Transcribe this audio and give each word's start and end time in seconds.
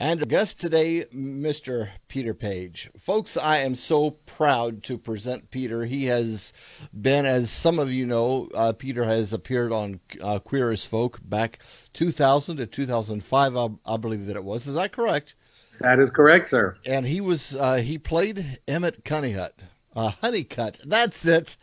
And 0.00 0.18
our 0.20 0.26
guest 0.26 0.58
today, 0.58 1.04
Mr. 1.14 1.90
Peter 2.08 2.32
Paige. 2.32 2.88
Folks, 2.96 3.36
I 3.36 3.58
am 3.58 3.74
so 3.74 4.12
proud 4.12 4.82
to 4.84 4.96
present 4.96 5.50
Peter. 5.50 5.84
He 5.84 6.06
has 6.06 6.54
been, 6.98 7.26
as 7.26 7.50
some 7.50 7.78
of 7.78 7.92
you 7.92 8.06
know, 8.06 8.48
uh, 8.54 8.72
Peter 8.72 9.04
has 9.04 9.34
appeared 9.34 9.72
on 9.72 10.00
uh, 10.22 10.38
Queer 10.38 10.70
as 10.70 10.86
Folk 10.86 11.20
back 11.22 11.58
2000 11.92 12.56
to 12.56 12.66
2005, 12.66 13.56
I, 13.56 13.68
I, 13.84 13.98
believe 13.98 14.24
that 14.24 14.36
it 14.36 14.44
was. 14.44 14.66
Is 14.66 14.74
that 14.76 14.90
correct? 14.90 15.34
That 15.80 15.98
is 15.98 16.08
correct, 16.08 16.46
sir. 16.46 16.78
And 16.86 17.04
he 17.04 17.20
was 17.20 17.54
uh, 17.54 17.76
he 17.76 17.98
played 17.98 18.58
Emmett 18.66 19.06
Honeycutt. 19.06 19.60
Uh, 19.94 20.12
Honeycutt. 20.22 20.80
That's 20.86 21.26
it. 21.26 21.58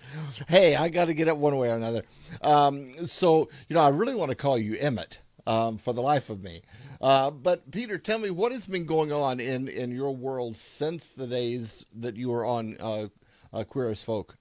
Hey, 0.48 0.76
I 0.76 0.90
got 0.90 1.06
to 1.06 1.16
get 1.16 1.28
it 1.28 1.38
one 1.38 1.58
way 1.58 1.72
or 1.72 1.76
another. 1.76 2.04
Um, 2.44 3.08
so, 3.08 3.50
you 3.68 3.74
know, 3.74 3.82
I 3.82 3.90
really 3.90 4.14
want 4.14 4.30
to 4.30 4.36
call 4.36 4.60
you 4.60 4.78
Emmett 4.80 5.22
um, 5.48 5.78
for 5.78 5.94
the 5.94 6.02
life 6.02 6.30
of 6.30 6.44
me. 6.44 6.62
Uh, 7.02 7.32
but 7.32 7.72
Peter, 7.72 7.98
tell 7.98 8.20
me 8.20 8.30
what 8.30 8.52
has 8.52 8.68
been 8.68 8.86
going 8.86 9.12
on 9.12 9.40
in 9.40 9.68
in 9.68 9.92
your 9.92 10.16
world 10.16 10.58
since 10.58 11.08
the 11.08 11.26
days 11.26 11.86
that 11.96 12.16
you 12.16 12.30
were 12.30 12.46
on 12.46 12.78
uh, 12.80 13.08
uh, 13.54 13.64
Queer 13.64 13.90
as 13.90 14.04
Folk. 14.04 14.38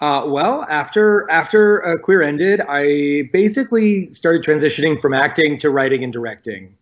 Uh, 0.00 0.24
well, 0.26 0.66
after 0.68 1.28
after 1.30 1.84
uh, 1.86 1.96
Queer 1.96 2.22
ended, 2.22 2.60
I 2.68 3.30
basically 3.32 4.12
started 4.12 4.42
transitioning 4.44 5.00
from 5.00 5.14
acting 5.14 5.58
to 5.58 5.70
writing 5.70 6.04
and 6.04 6.12
directing. 6.12 6.76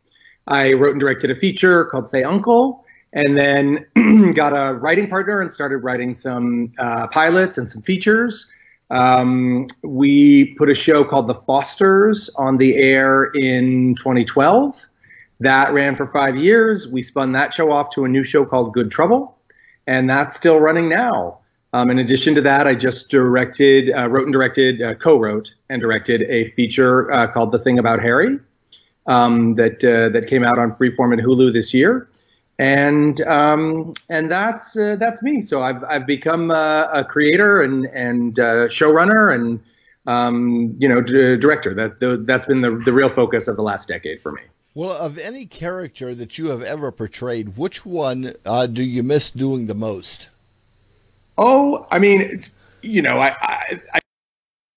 I 0.49 0.73
wrote 0.73 0.93
and 0.93 1.01
directed 1.01 1.31
a 1.31 1.37
feature 1.37 1.85
called 1.85 2.09
Say 2.09 2.25
Uncle, 2.25 2.85
and 3.13 3.37
then 3.37 3.87
got 4.35 4.53
a 4.53 4.75
writing 4.75 5.09
partner 5.09 5.41
and 5.41 5.53
started 5.53 5.79
writing 5.79 6.15
some 6.15 6.73
uh, 6.79 7.07
pilots 7.09 7.59
and 7.59 7.71
some 7.71 7.83
features. 7.83 8.49
Um, 8.93 9.67
we 9.83 10.55
put 10.57 10.69
a 10.69 10.75
show 10.75 11.03
called 11.03 11.27
The 11.27 11.35
Fosters 11.35 12.29
on 12.37 12.59
the 12.59 12.77
air 12.77 13.25
in 13.35 13.95
2012. 13.95 14.87
That 15.41 15.73
ran 15.73 15.97
for 15.97 16.07
five 16.07 16.37
years. 16.37 16.87
We 16.87 17.01
spun 17.01 17.33
that 17.33 17.55
show 17.55 17.73
off 17.73 17.89
to 17.95 18.05
a 18.05 18.09
new 18.09 18.23
show 18.23 18.45
called 18.45 18.75
Good 18.75 18.91
Trouble, 18.91 19.39
and 19.87 20.09
that's 20.09 20.37
still 20.37 20.61
running 20.61 20.91
now. 20.91 21.39
Um, 21.73 21.89
in 21.89 21.99
addition 21.99 22.35
to 22.35 22.43
that, 22.43 22.67
I 22.67 22.75
just 22.75 23.11
directed, 23.11 23.91
uh, 23.91 24.11
wrote 24.11 24.25
and 24.25 24.33
directed, 24.33 24.83
uh, 24.83 24.95
co-wrote 24.95 25.55
and 25.71 25.81
directed 25.81 26.31
a 26.31 26.51
feature 26.51 27.11
uh, 27.11 27.27
called 27.27 27.51
The 27.51 27.59
Thing 27.59 27.79
About 27.79 28.01
Harry 28.03 28.39
um, 29.07 29.55
that 29.55 29.83
uh, 29.83 30.11
that 30.11 30.27
came 30.27 30.45
out 30.45 30.59
on 30.59 30.71
Freeform 30.71 31.15
and 31.15 31.23
Hulu 31.23 31.55
this 31.55 31.73
year 31.73 32.11
and 32.63 33.21
um, 33.23 33.93
and 34.09 34.31
that's 34.31 34.77
uh, 34.77 34.95
that's 34.95 35.21
me. 35.21 35.43
So 35.43 35.63
I've 35.63 35.83
I've 35.83 36.07
become 36.07 36.53
a, 36.53 36.89
a 36.93 37.05
creator 37.05 37.61
and 37.61 37.87
and 37.87 38.39
uh, 38.39 38.69
showrunner 38.69 39.35
and 39.35 39.61
um, 40.07 40.77
you 40.79 40.89
know 40.89 41.01
d- 41.01 41.37
director. 41.39 41.75
That 41.75 41.99
the, 41.99 42.19
that's 42.19 42.47
been 42.47 42.61
the 42.61 42.71
the 42.71 42.93
real 42.93 43.09
focus 43.09 43.49
of 43.49 43.57
the 43.57 43.63
last 43.63 43.89
decade 43.89 44.23
for 44.23 44.31
me. 44.31 44.43
Well, 44.75 44.93
of 44.93 45.19
any 45.19 45.45
character 45.45 46.15
that 46.15 46.39
you 46.39 46.47
have 46.51 46.63
ever 46.63 46.93
portrayed, 46.93 47.57
which 47.57 47.85
one 47.85 48.35
uh, 48.47 48.69
do 48.69 48.85
you 48.85 49.03
miss 49.03 49.33
doing 49.33 49.67
the 49.67 49.75
most? 49.75 50.29
Oh, 51.37 51.89
I 51.91 51.99
mean, 51.99 52.41
you 52.81 53.03
know, 53.03 53.19
I, 53.19 53.35
I, 53.43 53.81
I 53.93 54.01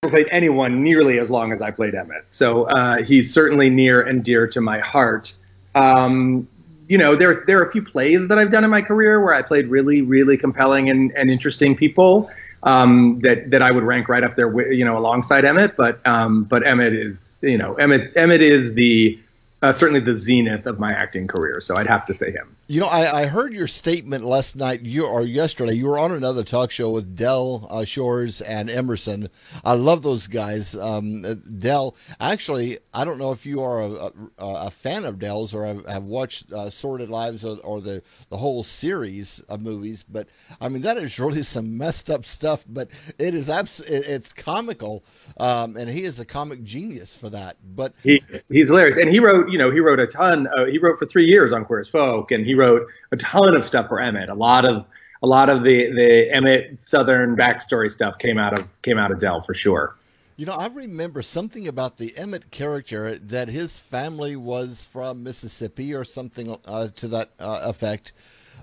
never 0.02 0.11
played 0.11 0.28
anyone 0.31 0.81
nearly 0.81 1.19
as 1.19 1.30
long 1.30 1.53
as 1.53 1.61
I 1.61 1.69
played 1.69 1.94
Emmett, 1.94 2.25
so 2.31 2.63
uh, 2.63 3.03
he's 3.03 3.31
certainly 3.31 3.69
near 3.69 4.02
and 4.02 4.23
dear 4.23 4.47
to 4.47 4.59
my 4.59 4.80
heart. 4.80 5.36
Um, 5.75 6.47
you 6.88 6.97
know, 6.97 7.16
there 7.16 7.44
there 7.47 7.59
are 7.59 7.66
a 7.66 7.72
few 7.72 7.81
plays 7.81 8.28
that 8.28 8.38
I've 8.38 8.52
done 8.52 8.64
in 8.64 8.69
my 8.69 8.81
career 8.81 9.22
where 9.22 9.33
I 9.33 9.41
played 9.41 9.67
really, 9.67 10.02
really 10.02 10.38
compelling 10.38 10.89
and, 10.89 11.11
and 11.16 11.30
interesting 11.30 11.75
people 11.75 12.30
um, 12.64 13.19
that 13.22 13.52
that 13.52 13.61
I 13.61 13.72
would 13.72 13.83
rank 13.83 14.09
right 14.09 14.23
up 14.23 14.36
there, 14.36 14.72
you 14.72 14.86
know, 14.86 14.97
alongside 14.97 15.45
Emmett. 15.45 15.75
But 15.75 16.06
um, 16.06 16.44
but 16.44 16.66
Emmett 16.66 16.94
is, 16.94 17.39
you 17.41 17.58
know, 17.58 17.75
Emmett 17.75 18.16
Emmett 18.16 18.41
is 18.41 18.73
the 18.73 19.19
uh, 19.61 19.72
certainly 19.72 20.00
the 20.00 20.16
zenith 20.16 20.66
of 20.66 20.80
my 20.80 20.94
acting 20.94 21.28
career. 21.28 21.59
So 21.59 21.75
I'd 21.75 21.88
have 21.88 22.06
to 22.06 22.13
say 22.13 22.31
him. 22.31 22.56
You 22.67 22.80
know, 22.80 22.88
I, 22.88 23.21
I 23.21 23.25
heard 23.27 23.53
your 23.53 23.67
statement 23.67 24.23
last 24.23 24.55
night, 24.55 24.81
you 24.81 25.05
or 25.05 25.23
yesterday. 25.23 25.73
You 25.73 25.85
were 25.85 25.99
on 25.99 26.11
another 26.11 26.44
talk 26.44 26.72
show 26.72 26.89
with 26.89 27.16
Del 27.16 27.67
uh, 27.69 27.85
Shores 27.85 28.41
and 28.41 28.72
Emerson. 28.72 29.29
I 29.63 29.73
love 29.73 30.01
those 30.01 30.25
guys. 30.25 30.75
Um, 30.75 31.22
Del, 31.59 31.95
actually, 32.19 32.79
I 32.91 33.06
don't 33.06 33.19
know 33.19 33.31
if 33.31 33.45
you 33.45 33.62
are 33.62 33.84
a, 33.84 33.89
a, 33.89 34.12
a 34.39 34.72
fan 34.72 35.06
of 35.06 35.19
Del's 35.19 35.53
or 35.53 35.63
have, 35.63 35.85
have 35.85 36.03
watched 36.06 36.51
uh, 36.51 36.72
Sordid 36.72 37.07
Lives 37.07 37.45
or, 37.45 37.59
or, 37.63 37.81
the 37.81 38.01
the 38.29 38.38
whole 38.38 38.63
series 38.63 39.41
of 39.41 39.62
movies, 39.62 40.01
but 40.01 40.28
I 40.59 40.69
mean 40.69 40.81
that 40.81 40.97
is 40.97 41.19
really 41.19 41.44
some 41.44 41.78
messed 41.78 42.09
up 42.09 42.25
stuff. 42.25 42.66
But 42.68 42.89
it 43.19 43.35
is 43.35 43.47
abs- 43.47 43.81
it's 43.81 44.34
comical, 44.34 45.03
um, 45.38 45.78
and 45.78 45.88
he 45.88 46.03
is 46.03 46.19
a 46.19 46.25
comic 46.25 46.63
genius 46.63 47.16
for 47.16 47.29
that. 47.29 47.57
But 47.75 47.94
he, 48.01 48.23
he's 48.50 48.69
hilarious, 48.69 48.97
and 48.97 49.12
he 49.12 49.19
wrote 49.19 49.51
you 49.51 49.59
know, 49.59 49.69
he 49.69 49.81
wrote 49.81 50.00
a 50.00 50.07
ton. 50.07 50.47
Uh, 50.57 50.66
he 50.66 50.79
wrote 50.79 50.97
for 50.97 51.06
three 51.06 51.25
years 51.25 51.53
on 51.53 51.63
Queer 51.63 51.81
as 51.81 51.89
Folk, 51.89 52.31
and 52.31 52.44
he 52.44 52.54
wrote 52.55 52.88
a 53.11 53.17
ton 53.17 53.55
of 53.55 53.63
stuff 53.66 53.88
for 53.88 53.99
Emmett. 53.99 54.29
A 54.29 54.33
lot 54.33 54.66
of 54.66 54.85
a 55.23 55.27
lot 55.27 55.49
of 55.49 55.63
the 55.63 55.91
the 55.91 56.31
Emmett 56.31 56.79
Southern 56.79 57.35
backstory 57.35 57.89
stuff 57.89 58.17
came 58.17 58.38
out 58.38 58.57
of 58.57 58.81
came 58.81 58.97
out 58.97 59.11
of 59.11 59.19
Del 59.19 59.41
for 59.41 59.53
sure. 59.53 59.95
You 60.38 60.45
know, 60.45 60.53
I 60.53 60.67
remember 60.67 61.21
something 61.21 61.67
about 61.69 61.97
the 61.97 62.15
Emmett 62.17 62.51
character 62.51 63.17
that 63.17 63.47
his 63.47 63.79
family 63.79 64.35
was 64.35 64.83
from 64.83 65.23
Mississippi 65.23 65.94
or 65.94 66.03
something 66.03 66.53
uh, 66.65 66.89
to 66.95 67.07
that 67.07 67.29
uh, 67.39 67.61
effect. 67.63 68.11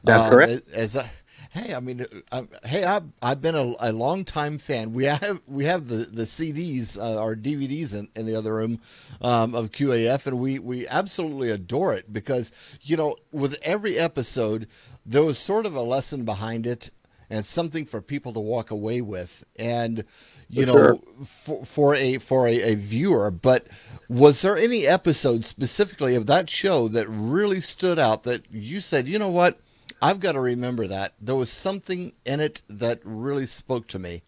That's 0.05 0.29
correct. 0.29 0.69
As, 0.75 0.97
as 0.97 1.07
Hey, 1.53 1.75
I 1.75 1.81
mean, 1.81 2.07
uh, 2.31 2.43
hey, 2.65 2.85
I've 2.85 3.05
I've 3.21 3.43
been 3.43 3.55
a, 3.55 3.75
a 3.79 3.93
long 3.93 4.25
time 4.25 4.57
fan. 4.57 4.95
We 4.95 5.05
have 5.05 5.43
we 5.47 5.67
have 5.67 5.87
the 5.87 6.07
the 6.11 6.23
CDs 6.23 6.99
uh, 6.99 7.23
or 7.23 7.37
DVDs 7.37 7.93
in, 7.93 8.09
in 8.17 8.25
the 8.25 8.35
other 8.35 8.55
room 8.55 8.81
um, 9.21 9.55
of 9.55 9.71
QAF, 9.71 10.27
and 10.27 10.39
we 10.39 10.59
we 10.59 10.89
absolutely 10.89 11.51
adore 11.51 11.93
it 11.93 12.11
because 12.11 12.53
you 12.81 12.97
know 12.97 13.17
with 13.33 13.59
every 13.65 13.99
episode 13.99 14.67
there 15.05 15.23
was 15.23 15.39
sort 15.39 15.67
of 15.67 15.75
a 15.75 15.83
lesson 15.83 16.25
behind 16.25 16.67
it 16.67 16.89
and 17.29 17.45
something 17.45 17.85
for 17.85 18.01
people 18.01 18.33
to 18.33 18.41
walk 18.41 18.71
away 18.71 19.03
with 19.03 19.45
and 19.59 20.05
you 20.49 20.65
for 20.65 20.67
know 20.67 20.75
sure. 20.75 20.99
for, 21.25 21.65
for 21.67 21.95
a 21.95 22.17
for 22.17 22.47
a, 22.47 22.73
a, 22.73 22.75
viewer 22.75 23.31
but 23.31 23.67
was 24.09 24.43
there 24.43 24.57
any 24.57 24.87
episode 24.87 25.45
specifically 25.45 26.15
of 26.15 26.27
that 26.27 26.51
show 26.51 26.89
that 26.89 27.07
really 27.09 27.61
stood 27.61 27.99
out 27.99 28.23
that 28.25 28.45
you 28.51 28.81
said 28.81 29.09
you 29.09 29.19
know 29.19 29.31
what 29.31 29.62
I've 30.03 30.19
got 30.19 30.33
to 30.33 30.41
remember 30.41 30.89
that. 30.89 31.13
There 31.21 31.37
was 31.37 31.49
something 31.49 32.13
in 32.27 32.41
it 32.41 32.61
that 32.69 33.01
really 33.05 33.47
spoke 33.47 33.87
to 33.89 34.01
me. 34.01 34.23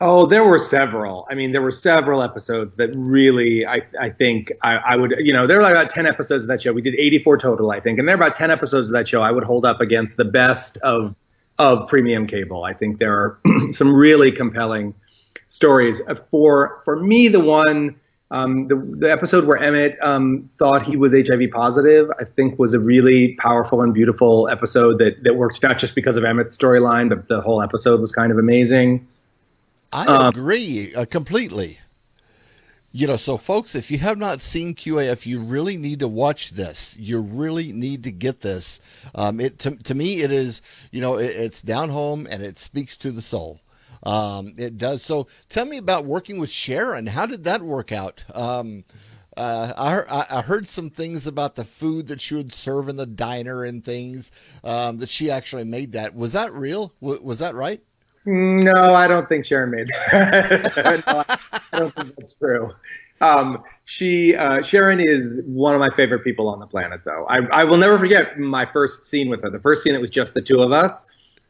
Oh, 0.00 0.26
there 0.26 0.44
were 0.44 0.60
several. 0.60 1.26
I 1.28 1.34
mean, 1.34 1.50
there 1.52 1.62
were 1.62 1.72
several 1.72 2.22
episodes 2.22 2.76
that 2.76 2.90
really, 2.94 3.66
I, 3.66 3.82
I 4.00 4.10
think 4.10 4.52
I, 4.62 4.76
I 4.76 4.96
would, 4.96 5.14
you 5.18 5.32
know, 5.32 5.46
there 5.46 5.58
were 5.58 5.68
about 5.68 5.88
10 5.88 6.06
episodes 6.06 6.44
of 6.44 6.48
that 6.48 6.60
show. 6.60 6.72
We 6.72 6.82
did 6.82 6.94
84 6.94 7.38
total, 7.38 7.70
I 7.72 7.80
think. 7.80 7.98
And 7.98 8.06
there 8.06 8.14
are 8.14 8.20
about 8.20 8.36
10 8.36 8.50
episodes 8.50 8.88
of 8.88 8.92
that 8.92 9.08
show 9.08 9.22
I 9.22 9.32
would 9.32 9.42
hold 9.42 9.64
up 9.64 9.80
against 9.80 10.18
the 10.18 10.24
best 10.24 10.76
of, 10.78 11.16
of 11.58 11.88
premium 11.88 12.26
cable. 12.26 12.62
I 12.62 12.74
think 12.74 12.98
there 12.98 13.14
are 13.14 13.40
some 13.72 13.92
really 13.92 14.30
compelling 14.30 14.94
stories. 15.48 16.00
Uh, 16.06 16.14
for, 16.30 16.80
for 16.84 17.00
me, 17.00 17.26
the 17.28 17.40
one 17.40 17.96
um, 18.30 18.66
the, 18.66 18.76
the, 18.76 19.10
episode 19.10 19.44
where 19.44 19.56
Emmett 19.56 19.96
um, 20.02 20.50
thought 20.58 20.84
he 20.84 20.96
was 20.96 21.12
HIV 21.12 21.50
positive, 21.52 22.10
I 22.18 22.24
think, 22.24 22.58
was 22.58 22.74
a 22.74 22.80
really 22.80 23.36
powerful 23.36 23.82
and 23.82 23.94
beautiful 23.94 24.48
episode 24.48 24.98
that 24.98 25.22
that 25.22 25.36
worked 25.36 25.62
not 25.62 25.78
just 25.78 25.94
because 25.94 26.16
of 26.16 26.24
Emmett's 26.24 26.56
storyline, 26.56 27.08
but 27.08 27.28
the 27.28 27.40
whole 27.40 27.62
episode 27.62 28.00
was 28.00 28.12
kind 28.12 28.32
of 28.32 28.38
amazing. 28.38 29.06
I 29.92 30.06
um, 30.06 30.26
agree 30.26 30.92
uh, 30.94 31.04
completely. 31.04 31.78
You 32.90 33.06
know, 33.06 33.16
so 33.16 33.36
folks, 33.36 33.74
if 33.74 33.90
you 33.90 33.98
have 33.98 34.16
not 34.16 34.40
seen 34.40 34.74
QAF, 34.74 35.26
you 35.26 35.40
really 35.40 35.76
need 35.76 36.00
to 36.00 36.08
watch 36.08 36.50
this. 36.50 36.96
You 36.98 37.20
really 37.20 37.70
need 37.70 38.04
to 38.04 38.10
get 38.10 38.40
this. 38.40 38.80
Um, 39.14 39.38
it 39.38 39.58
to, 39.60 39.76
to 39.76 39.94
me, 39.94 40.22
it 40.22 40.32
is 40.32 40.62
you 40.90 41.00
know, 41.00 41.18
it, 41.18 41.34
it's 41.36 41.62
down 41.62 41.90
home 41.90 42.26
and 42.28 42.42
it 42.42 42.58
speaks 42.58 42.96
to 42.98 43.12
the 43.12 43.22
soul. 43.22 43.60
Um, 44.02 44.52
it 44.56 44.78
does. 44.78 45.02
So 45.02 45.26
tell 45.48 45.64
me 45.64 45.76
about 45.76 46.04
working 46.04 46.38
with 46.38 46.50
Sharon. 46.50 47.06
How 47.06 47.26
did 47.26 47.44
that 47.44 47.62
work 47.62 47.92
out? 47.92 48.24
Um, 48.34 48.84
uh, 49.36 49.72
I, 49.76 50.38
I, 50.38 50.40
heard 50.40 50.66
some 50.66 50.88
things 50.88 51.26
about 51.26 51.56
the 51.56 51.64
food 51.64 52.08
that 52.08 52.22
she 52.22 52.34
would 52.34 52.54
serve 52.54 52.88
in 52.88 52.96
the 52.96 53.04
diner 53.04 53.64
and 53.64 53.84
things 53.84 54.30
um, 54.64 54.96
that 54.98 55.10
she 55.10 55.30
actually 55.30 55.64
made 55.64 55.92
that. 55.92 56.14
Was 56.14 56.32
that 56.32 56.52
real? 56.52 56.94
W- 57.02 57.22
was 57.22 57.40
that 57.40 57.54
right? 57.54 57.82
No, 58.24 58.94
I 58.94 59.06
don't 59.06 59.28
think 59.28 59.44
Sharon 59.44 59.70
made 59.70 59.88
that. 60.10 60.74
no, 61.06 61.24
I 61.72 61.78
don't 61.78 61.94
think 61.94 62.16
that's 62.16 62.32
true. 62.32 62.72
Um, 63.20 63.62
she 63.84 64.34
uh, 64.34 64.62
Sharon 64.62 65.00
is 65.00 65.42
one 65.44 65.74
of 65.74 65.80
my 65.80 65.90
favorite 65.90 66.24
people 66.24 66.48
on 66.48 66.58
the 66.58 66.66
planet, 66.66 67.02
though. 67.04 67.26
I, 67.28 67.38
I 67.52 67.64
will 67.64 67.78
never 67.78 67.98
forget 67.98 68.38
my 68.38 68.64
first 68.66 69.04
scene 69.04 69.28
with 69.28 69.42
her. 69.42 69.50
The 69.50 69.60
first 69.60 69.82
scene 69.82 69.92
that 69.92 70.00
was 70.00 70.10
just 70.10 70.34
the 70.34 70.42
two 70.42 70.60
of 70.60 70.72
us. 70.72 71.06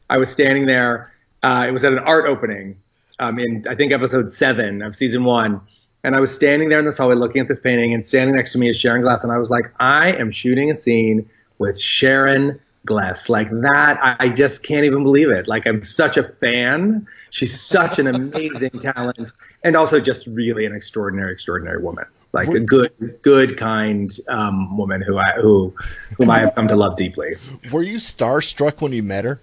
I 0.09 0.17
was 0.17 0.29
standing 0.29 0.65
there 0.67 1.11
uh, 1.43 1.65
it 1.67 1.71
was 1.71 1.85
at 1.85 1.93
an 1.93 1.99
art 1.99 2.25
opening 2.25 2.77
um, 3.19 3.39
in 3.39 3.65
I 3.67 3.75
think 3.75 3.91
episode 3.91 4.31
seven 4.31 4.81
of 4.81 4.95
season 4.95 5.23
one, 5.23 5.61
and 6.03 6.15
I 6.15 6.19
was 6.19 6.33
standing 6.33 6.69
there 6.69 6.79
in 6.79 6.85
this 6.85 6.97
hallway 6.97 7.15
looking 7.15 7.41
at 7.41 7.47
this 7.47 7.59
painting, 7.59 7.93
and 7.93 8.05
standing 8.05 8.35
next 8.35 8.51
to 8.53 8.57
me 8.57 8.69
is 8.69 8.77
Sharon 8.77 9.01
Gless. 9.01 9.23
and 9.23 9.31
I 9.31 9.37
was 9.37 9.49
like, 9.49 9.65
I 9.79 10.13
am 10.13 10.31
shooting 10.31 10.71
a 10.71 10.75
scene 10.75 11.29
with 11.57 11.79
Sharon 11.79 12.59
Gless. 12.85 13.29
Like 13.29 13.49
that, 13.49 13.99
I 14.19 14.29
just 14.29 14.63
can't 14.63 14.85
even 14.85 15.03
believe 15.03 15.29
it. 15.29 15.47
Like 15.47 15.65
I'm 15.67 15.83
such 15.83 16.17
a 16.17 16.23
fan. 16.23 17.07
She's 17.29 17.59
such 17.59 17.99
an 17.99 18.07
amazing 18.07 18.79
talent, 18.79 19.31
and 19.63 19.75
also 19.75 19.99
just 19.99 20.27
really 20.27 20.65
an 20.65 20.73
extraordinary, 20.73 21.33
extraordinary 21.33 21.81
woman. 21.81 22.05
like 22.33 22.49
a 22.49 22.59
good, 22.59 23.19
good, 23.21 23.57
kind 23.57 24.09
um, 24.27 24.77
woman 24.77 25.01
who 25.01 25.17
I 25.17 25.31
who 25.41 25.73
whom 26.17 26.29
I 26.29 26.39
have 26.41 26.55
come 26.55 26.67
to 26.67 26.75
love 26.75 26.95
deeply. 26.95 27.35
Were 27.71 27.83
you 27.83 27.97
starstruck 27.97 28.81
when 28.81 28.91
you 28.91 29.03
met 29.03 29.25
her? 29.25 29.39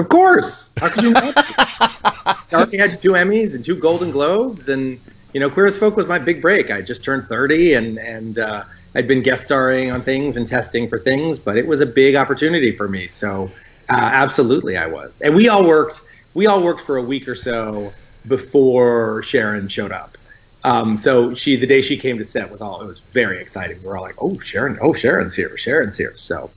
Of 0.00 0.08
course. 0.08 0.72
How 0.78 0.88
could 0.88 1.04
you 1.04 1.10
not? 1.10 2.48
Darky 2.48 2.78
had 2.78 2.98
two 3.02 3.10
Emmys 3.10 3.54
and 3.54 3.62
two 3.62 3.76
Golden 3.76 4.10
Globes, 4.10 4.70
and 4.70 4.98
you 5.34 5.40
know, 5.40 5.50
Queer 5.50 5.66
as 5.66 5.76
Folk 5.76 5.94
was 5.94 6.06
my 6.06 6.18
big 6.18 6.40
break. 6.40 6.70
I 6.70 6.80
just 6.80 7.04
turned 7.04 7.26
30, 7.26 7.74
and 7.74 7.98
and 7.98 8.38
uh, 8.38 8.64
I'd 8.94 9.06
been 9.06 9.22
guest 9.22 9.44
starring 9.44 9.90
on 9.90 10.00
things 10.00 10.38
and 10.38 10.48
testing 10.48 10.88
for 10.88 10.98
things, 10.98 11.38
but 11.38 11.58
it 11.58 11.66
was 11.66 11.82
a 11.82 11.86
big 11.86 12.16
opportunity 12.16 12.74
for 12.74 12.88
me. 12.88 13.08
So, 13.08 13.50
uh, 13.90 13.92
absolutely, 13.94 14.78
I 14.78 14.86
was. 14.86 15.20
And 15.20 15.34
we 15.34 15.50
all 15.50 15.66
worked. 15.66 16.00
We 16.32 16.46
all 16.46 16.64
worked 16.64 16.80
for 16.80 16.96
a 16.96 17.02
week 17.02 17.28
or 17.28 17.34
so 17.34 17.92
before 18.26 19.22
Sharon 19.22 19.68
showed 19.68 19.92
up. 19.92 20.16
Um, 20.62 20.96
so 20.96 21.34
she, 21.34 21.56
the 21.56 21.66
day 21.66 21.80
she 21.80 21.96
came 21.96 22.18
to 22.18 22.24
set, 22.24 22.50
was 22.50 22.60
all 22.60 22.82
it 22.82 22.86
was 22.86 22.98
very 22.98 23.40
exciting. 23.40 23.82
We're 23.82 23.96
all 23.96 24.02
like, 24.02 24.16
"Oh, 24.18 24.38
Sharon! 24.40 24.78
Oh, 24.82 24.92
Sharon's 24.92 25.34
here! 25.34 25.56
Sharon's 25.56 25.96
here!" 25.96 26.12
So, 26.16 26.50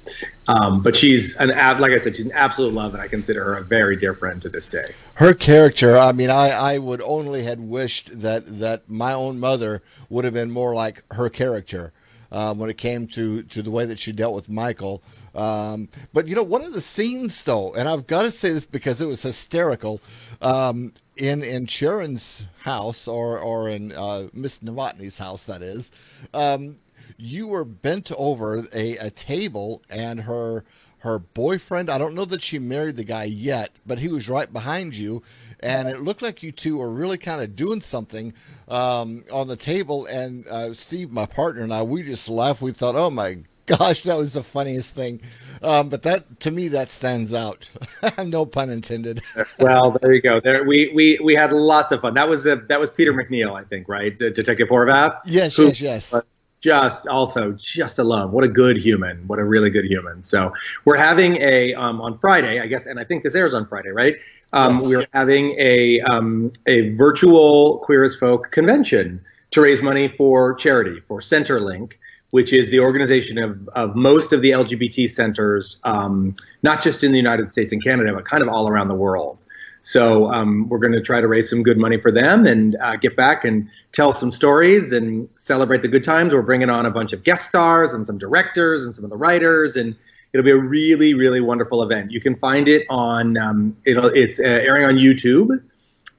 um, 0.47 0.81
but 0.81 0.95
she's 0.95 1.35
an 1.37 1.49
like 1.49 1.91
I 1.91 1.97
said, 1.97 2.15
she's 2.15 2.25
an 2.25 2.33
absolute 2.33 2.73
love, 2.73 2.93
and 2.93 3.01
I 3.01 3.07
consider 3.07 3.43
her 3.45 3.55
a 3.55 3.63
very 3.63 3.95
dear 3.95 4.13
friend 4.13 4.41
to 4.41 4.49
this 4.49 4.67
day. 4.67 4.91
Her 5.15 5.33
character, 5.33 5.97
I 5.97 6.11
mean, 6.11 6.29
I, 6.29 6.49
I 6.49 6.77
would 6.79 7.01
only 7.01 7.43
had 7.43 7.59
wished 7.59 8.21
that 8.21 8.59
that 8.59 8.89
my 8.89 9.13
own 9.13 9.39
mother 9.39 9.81
would 10.09 10.25
have 10.25 10.33
been 10.33 10.51
more 10.51 10.75
like 10.75 11.03
her 11.13 11.29
character 11.29 11.93
um, 12.31 12.59
when 12.59 12.69
it 12.69 12.77
came 12.77 13.07
to 13.07 13.43
to 13.43 13.61
the 13.61 13.71
way 13.71 13.85
that 13.85 13.99
she 13.99 14.11
dealt 14.11 14.35
with 14.35 14.49
Michael. 14.49 15.01
Um, 15.35 15.89
but 16.13 16.27
you 16.27 16.35
know, 16.35 16.43
one 16.43 16.63
of 16.63 16.73
the 16.73 16.81
scenes 16.81 17.43
though, 17.43 17.73
and 17.73 17.87
I've 17.89 18.07
got 18.07 18.23
to 18.23 18.31
say 18.31 18.51
this 18.51 18.65
because 18.65 19.01
it 19.01 19.07
was 19.07 19.21
hysterical. 19.21 20.01
Um, 20.41 20.93
in 21.15 21.43
in 21.43 21.65
Sharon's 21.67 22.45
house, 22.61 23.07
or 23.07 23.39
or 23.39 23.69
in 23.69 23.91
uh, 23.93 24.27
Miss 24.33 24.59
Novotny's 24.59 25.17
house, 25.17 25.43
that 25.45 25.61
is, 25.61 25.91
um, 26.33 26.77
you 27.17 27.47
were 27.47 27.65
bent 27.65 28.11
over 28.17 28.63
a, 28.73 28.97
a 28.97 29.09
table, 29.09 29.81
and 29.89 30.21
her 30.21 30.63
her 30.99 31.19
boyfriend. 31.19 31.89
I 31.89 31.97
don't 31.97 32.15
know 32.15 32.25
that 32.25 32.41
she 32.41 32.59
married 32.59 32.95
the 32.95 33.03
guy 33.03 33.25
yet, 33.25 33.71
but 33.85 33.99
he 33.99 34.07
was 34.07 34.29
right 34.29 34.51
behind 34.51 34.95
you, 34.95 35.21
and 35.59 35.87
it 35.87 36.01
looked 36.01 36.21
like 36.21 36.41
you 36.41 36.51
two 36.51 36.77
were 36.77 36.93
really 36.93 37.17
kind 37.17 37.41
of 37.41 37.55
doing 37.55 37.81
something 37.81 38.33
um, 38.69 39.23
on 39.31 39.47
the 39.47 39.57
table. 39.57 40.05
And 40.05 40.47
uh, 40.47 40.73
Steve, 40.73 41.11
my 41.11 41.25
partner, 41.25 41.61
and 41.61 41.73
I, 41.73 41.83
we 41.83 42.03
just 42.03 42.29
laughed. 42.29 42.61
We 42.61 42.71
thought, 42.71 42.95
"Oh 42.95 43.09
my 43.09 43.39
gosh, 43.65 44.03
that 44.03 44.17
was 44.17 44.33
the 44.33 44.43
funniest 44.43 44.93
thing. 44.93 45.21
Um, 45.61 45.89
but 45.89 46.03
that 46.03 46.39
to 46.41 46.51
me 46.51 46.67
that 46.69 46.89
stands 46.89 47.33
out. 47.33 47.69
no 48.25 48.45
pun 48.45 48.69
intended. 48.69 49.21
well, 49.59 49.97
there 50.01 50.13
you 50.13 50.21
go. 50.21 50.39
There 50.39 50.63
we, 50.65 50.91
we 50.93 51.19
we 51.23 51.35
had 51.35 51.51
lots 51.51 51.91
of 51.91 52.01
fun. 52.01 52.13
That 52.13 52.27
was 52.27 52.45
a, 52.45 52.57
that 52.67 52.79
was 52.79 52.89
Peter 52.89 53.13
MacNeill, 53.13 53.53
I 53.53 53.63
think, 53.63 53.87
right? 53.87 54.17
Detective 54.17 54.67
Horvath. 54.67 55.19
Yes, 55.25 55.55
who, 55.55 55.67
yes, 55.67 55.81
yes. 55.81 56.15
Just 56.59 57.07
also 57.07 57.51
just 57.53 57.99
a 57.99 58.03
love. 58.03 58.31
What 58.31 58.45
a 58.45 58.47
good 58.47 58.77
human. 58.77 59.27
What 59.27 59.37
a 59.39 59.43
really 59.43 59.69
good 59.69 59.83
human. 59.83 60.21
So 60.21 60.53
we're 60.85 60.97
having 60.97 61.35
a 61.41 61.73
um, 61.73 61.99
on 61.99 62.17
Friday, 62.19 62.61
I 62.61 62.67
guess, 62.67 62.85
and 62.85 62.99
I 62.99 63.03
think 63.03 63.23
this 63.23 63.35
airs 63.35 63.53
on 63.53 63.65
Friday, 63.65 63.89
right? 63.89 64.15
Um, 64.53 64.79
yes. 64.79 64.87
We're 64.87 65.07
having 65.13 65.55
a 65.59 65.99
um, 66.01 66.51
a 66.65 66.91
virtual 66.95 67.79
Queer 67.79 68.03
as 68.03 68.15
Folk 68.15 68.51
convention 68.51 69.21
to 69.51 69.61
raise 69.61 69.81
money 69.81 70.07
for 70.17 70.55
charity 70.55 70.99
for 71.07 71.19
Centerlink 71.19 71.93
which 72.33 72.51
is 72.51 72.71
the 72.71 72.79
organization 72.79 73.37
of, 73.37 73.69
of 73.75 73.95
most 73.95 74.33
of 74.33 74.41
the 74.41 74.49
LGBT 74.49 75.07
centers, 75.07 75.79
um, 75.83 76.35
not 76.63 76.81
just 76.81 77.03
in 77.03 77.11
the 77.11 77.17
United 77.17 77.47
States 77.47 77.71
and 77.71 77.83
Canada, 77.83 78.11
but 78.11 78.25
kind 78.25 78.41
of 78.41 78.49
all 78.49 78.67
around 78.67 78.87
the 78.87 78.95
world. 78.95 79.43
So 79.81 80.31
um, 80.31 80.67
we're 80.67 80.79
going 80.79 80.93
to 80.93 81.01
try 81.01 81.21
to 81.21 81.27
raise 81.27 81.47
some 81.47 81.61
good 81.61 81.77
money 81.77 82.01
for 82.01 82.11
them 82.11 82.47
and 82.47 82.75
uh, 82.81 82.95
get 82.95 83.15
back 83.15 83.45
and 83.45 83.69
tell 83.91 84.11
some 84.11 84.31
stories 84.31 84.91
and 84.91 85.29
celebrate 85.35 85.83
the 85.83 85.87
good 85.87 86.03
times. 86.03 86.33
We're 86.33 86.41
bringing 86.41 86.71
on 86.71 86.87
a 86.87 86.89
bunch 86.89 87.13
of 87.13 87.23
guest 87.23 87.47
stars 87.49 87.93
and 87.93 88.03
some 88.03 88.17
directors 88.17 88.83
and 88.83 88.95
some 88.95 89.03
of 89.03 89.11
the 89.11 89.17
writers, 89.17 89.75
and 89.75 89.95
it'll 90.33 90.43
be 90.43 90.49
a 90.49 90.57
really, 90.57 91.13
really 91.13 91.39
wonderful 91.39 91.83
event. 91.83 92.09
You 92.09 92.19
can 92.19 92.35
find 92.37 92.67
it 92.67 92.87
on 92.89 93.37
um, 93.37 93.77
it's 93.85 94.39
uh, 94.39 94.43
airing 94.43 94.85
on 94.85 94.95
YouTube. 94.95 95.61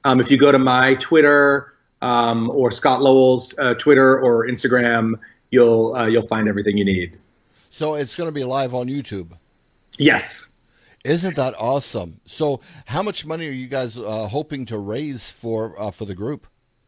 Um, 0.05 0.21
if 0.21 0.31
you 0.31 0.39
go 0.39 0.53
to 0.53 0.61
my 0.61 0.95
Twitter 0.95 1.73
um, 2.03 2.51
or 2.51 2.71
Scott 2.71 3.03
Lowell's 3.03 3.53
uh, 3.59 3.75
Twitter 3.75 4.17
or 4.21 4.47
Instagram, 4.47 5.15
you'll 5.55 5.95
uh, 5.95 6.07
you'll 6.07 6.27
find 6.27 6.49
everything 6.49 6.77
you 6.77 6.85
need. 6.85 7.19
So 7.71 7.95
it's 7.95 8.15
going 8.15 8.29
to 8.29 8.33
be 8.33 8.45
live 8.45 8.75
on 8.75 8.89
YouTube. 8.89 9.33
Yes. 9.99 10.49
Isn't 11.05 11.37
that 11.37 11.55
awesome? 11.59 12.21
So, 12.25 12.61
how 12.87 13.03
much 13.03 13.27
money 13.27 13.47
are 13.47 13.53
you 13.53 13.67
guys 13.67 13.99
uh, 13.99 14.27
hoping 14.27 14.65
to 14.67 14.79
raise 14.79 15.31
for 15.31 15.79
uh, 15.81 15.91
for 15.91 16.05
the 16.05 16.15
group? 16.15 16.47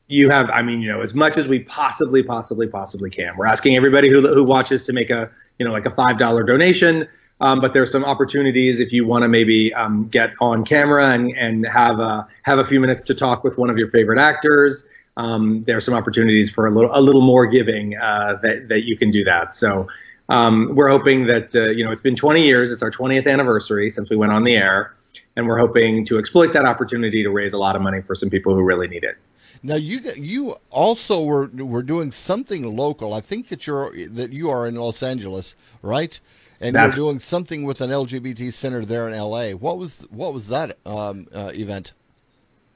You 0.09 0.31
have, 0.31 0.49
I 0.51 0.63
mean, 0.63 0.81
you 0.81 0.89
know, 0.89 1.01
as 1.01 1.15
much 1.15 1.37
as 1.37 1.49
we 1.49 1.59
possibly, 1.59 2.23
possibly, 2.23 2.69
possibly 2.69 3.11
can. 3.11 3.37
We're 3.37 3.47
asking 3.47 3.77
everybody 3.77 4.09
who 4.09 4.23
who 4.23 4.45
watches 4.45 4.85
to 4.87 4.93
make 4.93 5.11
a, 5.11 5.31
you 5.59 5.67
know, 5.67 5.73
like 5.73 5.87
a 5.87 5.91
five 5.91 6.17
dollar 6.19 6.45
donation. 6.45 7.09
Um, 7.41 7.61
but 7.61 7.75
there's 7.75 7.93
some 7.93 8.05
opportunities 8.05 8.81
if 8.81 8.93
you 8.93 9.07
want 9.07 9.23
to 9.23 9.29
maybe 9.29 9.75
um, 9.75 10.07
get 10.07 10.33
on 10.41 10.65
camera 10.65 11.09
and, 11.11 11.37
and 11.37 11.67
have 11.67 12.01
a 12.01 12.27
have 12.43 12.59
a 12.59 12.67
few 12.67 12.81
minutes 12.81 13.03
to 13.05 13.15
talk 13.15 13.45
with 13.45 13.59
one 13.59 13.69
of 13.69 13.77
your 13.77 13.89
favorite 13.89 14.19
actors 14.19 14.89
um, 15.17 15.65
there 15.65 15.77
are 15.77 15.81
some 15.81 15.95
opportunities 15.95 16.51
for 16.51 16.67
a 16.67 16.71
little 16.71 16.91
a 16.93 17.01
little 17.01 17.23
more 17.23 17.47
giving 17.47 17.97
uh, 17.97 18.39
that 18.43 18.69
that 18.69 18.85
you 18.85 18.97
can 18.97 19.11
do 19.11 19.25
that. 19.25 19.53
So 19.53 19.89
um, 20.29 20.75
we're 20.75 20.89
hoping 20.89 21.27
that 21.27 21.55
uh, 21.55 21.71
you 21.71 21.85
know 21.85 21.91
it's 21.91 22.03
been 22.03 22.17
20 22.17 22.43
years. 22.43 22.71
It's 22.71 22.83
our 22.83 22.91
20th 22.91 23.27
anniversary 23.27 23.89
since 23.91 24.11
we 24.11 24.17
went 24.17 24.33
on 24.33 24.45
the 24.45 24.57
air, 24.57 24.95
and 25.37 25.47
we're 25.47 25.59
hoping 25.59 26.05
to 26.07 26.19
exploit 26.19 26.53
that 26.53 26.65
opportunity 26.65 27.23
to 27.23 27.31
raise 27.31 27.53
a 27.53 27.59
lot 27.59 27.77
of 27.77 27.83
money 27.83 28.03
for 28.03 28.15
some 28.15 28.31
people 28.31 28.55
who 28.55 28.63
really 28.63 28.89
need 28.89 29.05
it. 29.05 29.17
Now 29.63 29.77
you 29.77 30.01
you 30.17 30.57
also 30.71 31.23
were 31.23 31.47
were 31.47 31.83
doing 31.83 32.11
something 32.11 32.77
local. 32.77 33.15
I 33.15 33.21
think 33.21 33.49
that 33.49 33.67
you're 33.67 33.91
that 34.11 34.33
you 34.33 34.51
are 34.51 34.67
in 34.67 34.75
Los 34.75 35.03
Angeles, 35.03 35.57
right? 35.83 36.19
And 36.61 36.75
That's, 36.75 36.97
you're 36.97 37.07
doing 37.07 37.19
something 37.21 37.65
with 37.65 37.83
an 37.83 37.91
LGBT 37.91 38.51
center 38.53 38.85
there 38.85 39.09
in 39.09 39.19
LA. 39.19 39.51
What 39.51 39.79
was 39.79 40.07
what 40.11 40.35
was 40.35 40.49
that 40.49 40.79
um, 40.85 41.27
uh, 41.35 41.53
event? 41.55 41.93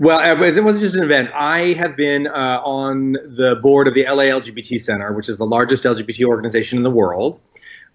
Well, 0.01 0.19
it 0.43 0.65
wasn't 0.65 0.81
just 0.81 0.95
an 0.95 1.03
event. 1.03 1.29
I 1.35 1.75
have 1.75 1.95
been 1.95 2.27
uh, 2.27 2.63
on 2.65 3.13
the 3.13 3.61
board 3.63 3.87
of 3.87 3.93
the 3.93 4.05
LA 4.05 4.25
LGBT 4.25 4.81
Center, 4.81 5.13
which 5.13 5.29
is 5.29 5.37
the 5.37 5.45
largest 5.45 5.85
LGBT 5.85 6.25
organization 6.25 6.79
in 6.79 6.85
the 6.85 6.91
world. 6.91 7.43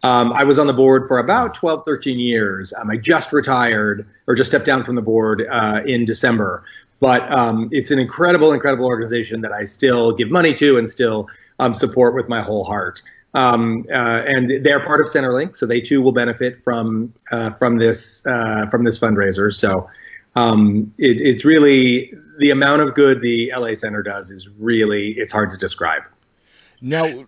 Um, 0.04 0.31
I 0.31 0.44
was 0.44 0.60
on 0.60 0.68
the 0.68 0.74
board 0.74 1.07
for 1.07 1.18
about 1.18 1.56
12, 1.56 1.84
13 1.84 2.19
years. 2.19 2.74
Um, 2.74 2.92
I 2.92 2.98
just 2.98 3.34
retired 3.34 4.07
or 4.28 4.36
just 4.36 4.52
stepped 4.52 4.66
down 4.66 4.84
from 4.84 4.94
the 4.94 5.02
board 5.02 5.48
uh, 5.50 5.81
in 5.84 6.06
December. 6.06 6.63
But 7.00 7.31
um, 7.31 7.69
it's 7.72 7.90
an 7.90 7.98
incredible, 7.98 8.54
incredible 8.54 8.86
organization 8.86 9.42
that 9.42 9.51
I 9.51 9.63
still 9.63 10.12
give 10.12 10.30
money 10.30 10.54
to 10.54 10.78
and 10.78 10.88
still 10.88 11.28
um, 11.58 11.74
support 11.74 12.13
with 12.13 12.30
my 12.30 12.42
whole 12.42 12.66
heart. 12.66 13.01
Um, 13.34 13.86
uh, 13.92 14.22
and 14.28 14.63
they're 14.63 14.80
part 14.80 15.01
of 15.01 15.08
Centerlink, 15.08 15.56
so 15.56 15.66
they 15.66 15.81
too 15.81 16.04
will 16.04 16.13
benefit 16.13 16.63
from 16.63 17.13
uh, 17.32 17.50
from 17.51 17.79
this 17.79 18.25
uh, 18.27 18.68
from 18.68 18.84
this 18.86 18.98
fundraiser. 18.98 19.51
So 19.51 19.89
um, 20.36 20.94
it, 20.98 21.22
it's 21.22 21.46
really 21.46 22.13
the 22.39 22.51
amount 22.51 22.82
of 22.82 22.94
good 22.96 23.22
the 23.22 23.51
LA 23.56 23.74
Center 23.75 24.04
does 24.04 24.32
is 24.32 24.50
really 24.58 25.12
it's 25.13 25.32
hard 25.32 25.50
to 25.51 25.58
describe. 25.58 26.04
Now, 26.82 27.25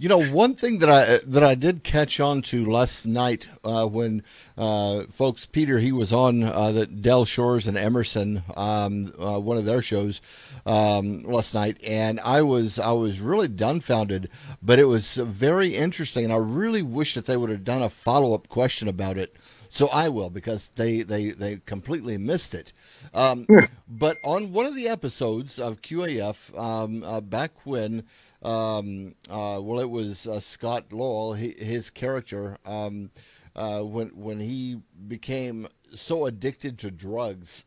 you 0.00 0.08
know, 0.08 0.30
one 0.30 0.54
thing 0.54 0.78
that 0.78 0.88
I 0.88 1.18
that 1.26 1.42
I 1.42 1.54
did 1.54 1.82
catch 1.82 2.20
on 2.20 2.42
to 2.42 2.64
last 2.64 3.06
night 3.06 3.48
uh, 3.64 3.86
when 3.86 4.22
uh, 4.56 5.04
folks 5.04 5.46
Peter 5.46 5.78
he 5.78 5.92
was 5.92 6.12
on 6.12 6.42
uh, 6.42 6.72
the 6.72 6.86
Del 6.86 7.24
Shores 7.24 7.66
and 7.66 7.76
Emerson 7.76 8.42
um, 8.56 9.12
uh, 9.18 9.40
one 9.40 9.56
of 9.56 9.64
their 9.64 9.82
shows 9.82 10.20
um, 10.66 11.22
last 11.22 11.54
night, 11.54 11.78
and 11.84 12.20
I 12.20 12.42
was 12.42 12.78
I 12.78 12.92
was 12.92 13.20
really 13.20 13.48
dumbfounded, 13.48 14.30
but 14.62 14.78
it 14.78 14.84
was 14.84 15.14
very 15.16 15.74
interesting, 15.74 16.24
and 16.24 16.32
I 16.32 16.38
really 16.38 16.82
wish 16.82 17.14
that 17.14 17.26
they 17.26 17.36
would 17.36 17.50
have 17.50 17.64
done 17.64 17.82
a 17.82 17.90
follow 17.90 18.34
up 18.34 18.48
question 18.48 18.88
about 18.88 19.16
it 19.16 19.34
so 19.68 19.88
I 19.88 20.08
will 20.08 20.30
because 20.30 20.70
they 20.76 21.02
they 21.02 21.30
they 21.30 21.56
completely 21.66 22.18
missed 22.18 22.54
it. 22.54 22.72
Um, 23.14 23.46
but 23.88 24.18
on 24.24 24.52
one 24.52 24.66
of 24.66 24.74
the 24.74 24.88
episodes 24.88 25.58
of 25.58 25.82
QAF 25.82 26.58
um, 26.58 27.02
uh, 27.04 27.20
back 27.20 27.66
when. 27.66 28.04
Um, 28.40 29.16
uh, 29.28 29.58
well, 29.60 29.80
it 29.80 29.90
was 29.90 30.24
uh, 30.28 30.38
Scott 30.38 30.92
Lowell, 30.92 31.32
he, 31.34 31.56
his 31.58 31.90
character, 31.90 32.56
um, 32.64 33.10
uh, 33.56 33.80
when 33.80 34.10
when 34.10 34.38
he 34.38 34.80
became 35.08 35.66
so 35.92 36.26
addicted 36.26 36.78
to 36.78 36.92
drugs, 36.92 37.64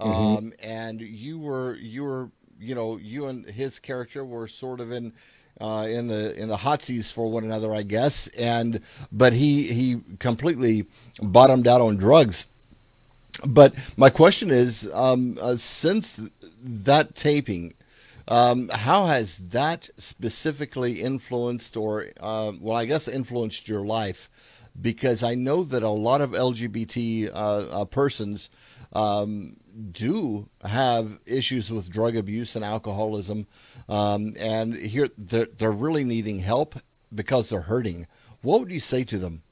mm-hmm. 0.00 0.36
Um, 0.36 0.52
and 0.62 1.00
you 1.00 1.38
were 1.38 1.76
you 1.76 2.04
were 2.04 2.30
you 2.58 2.74
know 2.74 2.98
you 2.98 3.26
and 3.26 3.46
his 3.46 3.78
character 3.78 4.24
were 4.24 4.46
sort 4.46 4.80
of 4.80 4.92
in 4.92 5.12
uh, 5.60 5.86
in 5.88 6.06
the 6.06 6.40
in 6.40 6.48
the 6.48 6.56
hot 6.56 6.82
seats 6.82 7.10
for 7.12 7.30
one 7.30 7.44
another, 7.44 7.74
I 7.74 7.82
guess. 7.82 8.28
And 8.28 8.80
but 9.12 9.32
he 9.32 9.64
he 9.64 10.00
completely 10.18 10.86
bottomed 11.22 11.66
out 11.66 11.80
on 11.80 11.96
drugs. 11.96 12.46
But 13.46 13.74
my 13.96 14.08
question 14.08 14.50
is, 14.50 14.90
um, 14.94 15.36
uh, 15.40 15.56
since 15.56 16.20
that 16.62 17.14
taping, 17.14 17.74
um, 18.28 18.68
how 18.72 19.06
has 19.06 19.38
that 19.50 19.90
specifically 19.96 20.94
influenced, 20.94 21.76
or 21.76 22.06
uh, 22.20 22.52
well, 22.60 22.76
I 22.76 22.86
guess 22.86 23.08
influenced 23.08 23.68
your 23.68 23.84
life? 23.84 24.30
Because 24.80 25.22
I 25.22 25.34
know 25.34 25.64
that 25.64 25.82
a 25.82 25.88
lot 25.88 26.20
of 26.20 26.30
LGBT 26.32 27.30
uh, 27.32 27.34
uh, 27.34 27.84
persons 27.86 28.50
um, 28.92 29.56
do 29.92 30.48
have 30.64 31.18
issues 31.26 31.70
with 31.70 31.90
drug 31.90 32.16
abuse 32.16 32.56
and 32.56 32.64
alcoholism, 32.64 33.46
um, 33.88 34.32
and 34.40 34.74
here 34.74 35.08
they're, 35.18 35.48
they're 35.58 35.72
really 35.72 36.04
needing 36.04 36.40
help 36.40 36.76
because 37.14 37.48
they're 37.48 37.60
hurting. 37.60 38.06
What 38.42 38.60
would 38.60 38.70
you 38.70 38.80
say 38.80 39.04
to 39.04 39.18
them? 39.18 39.42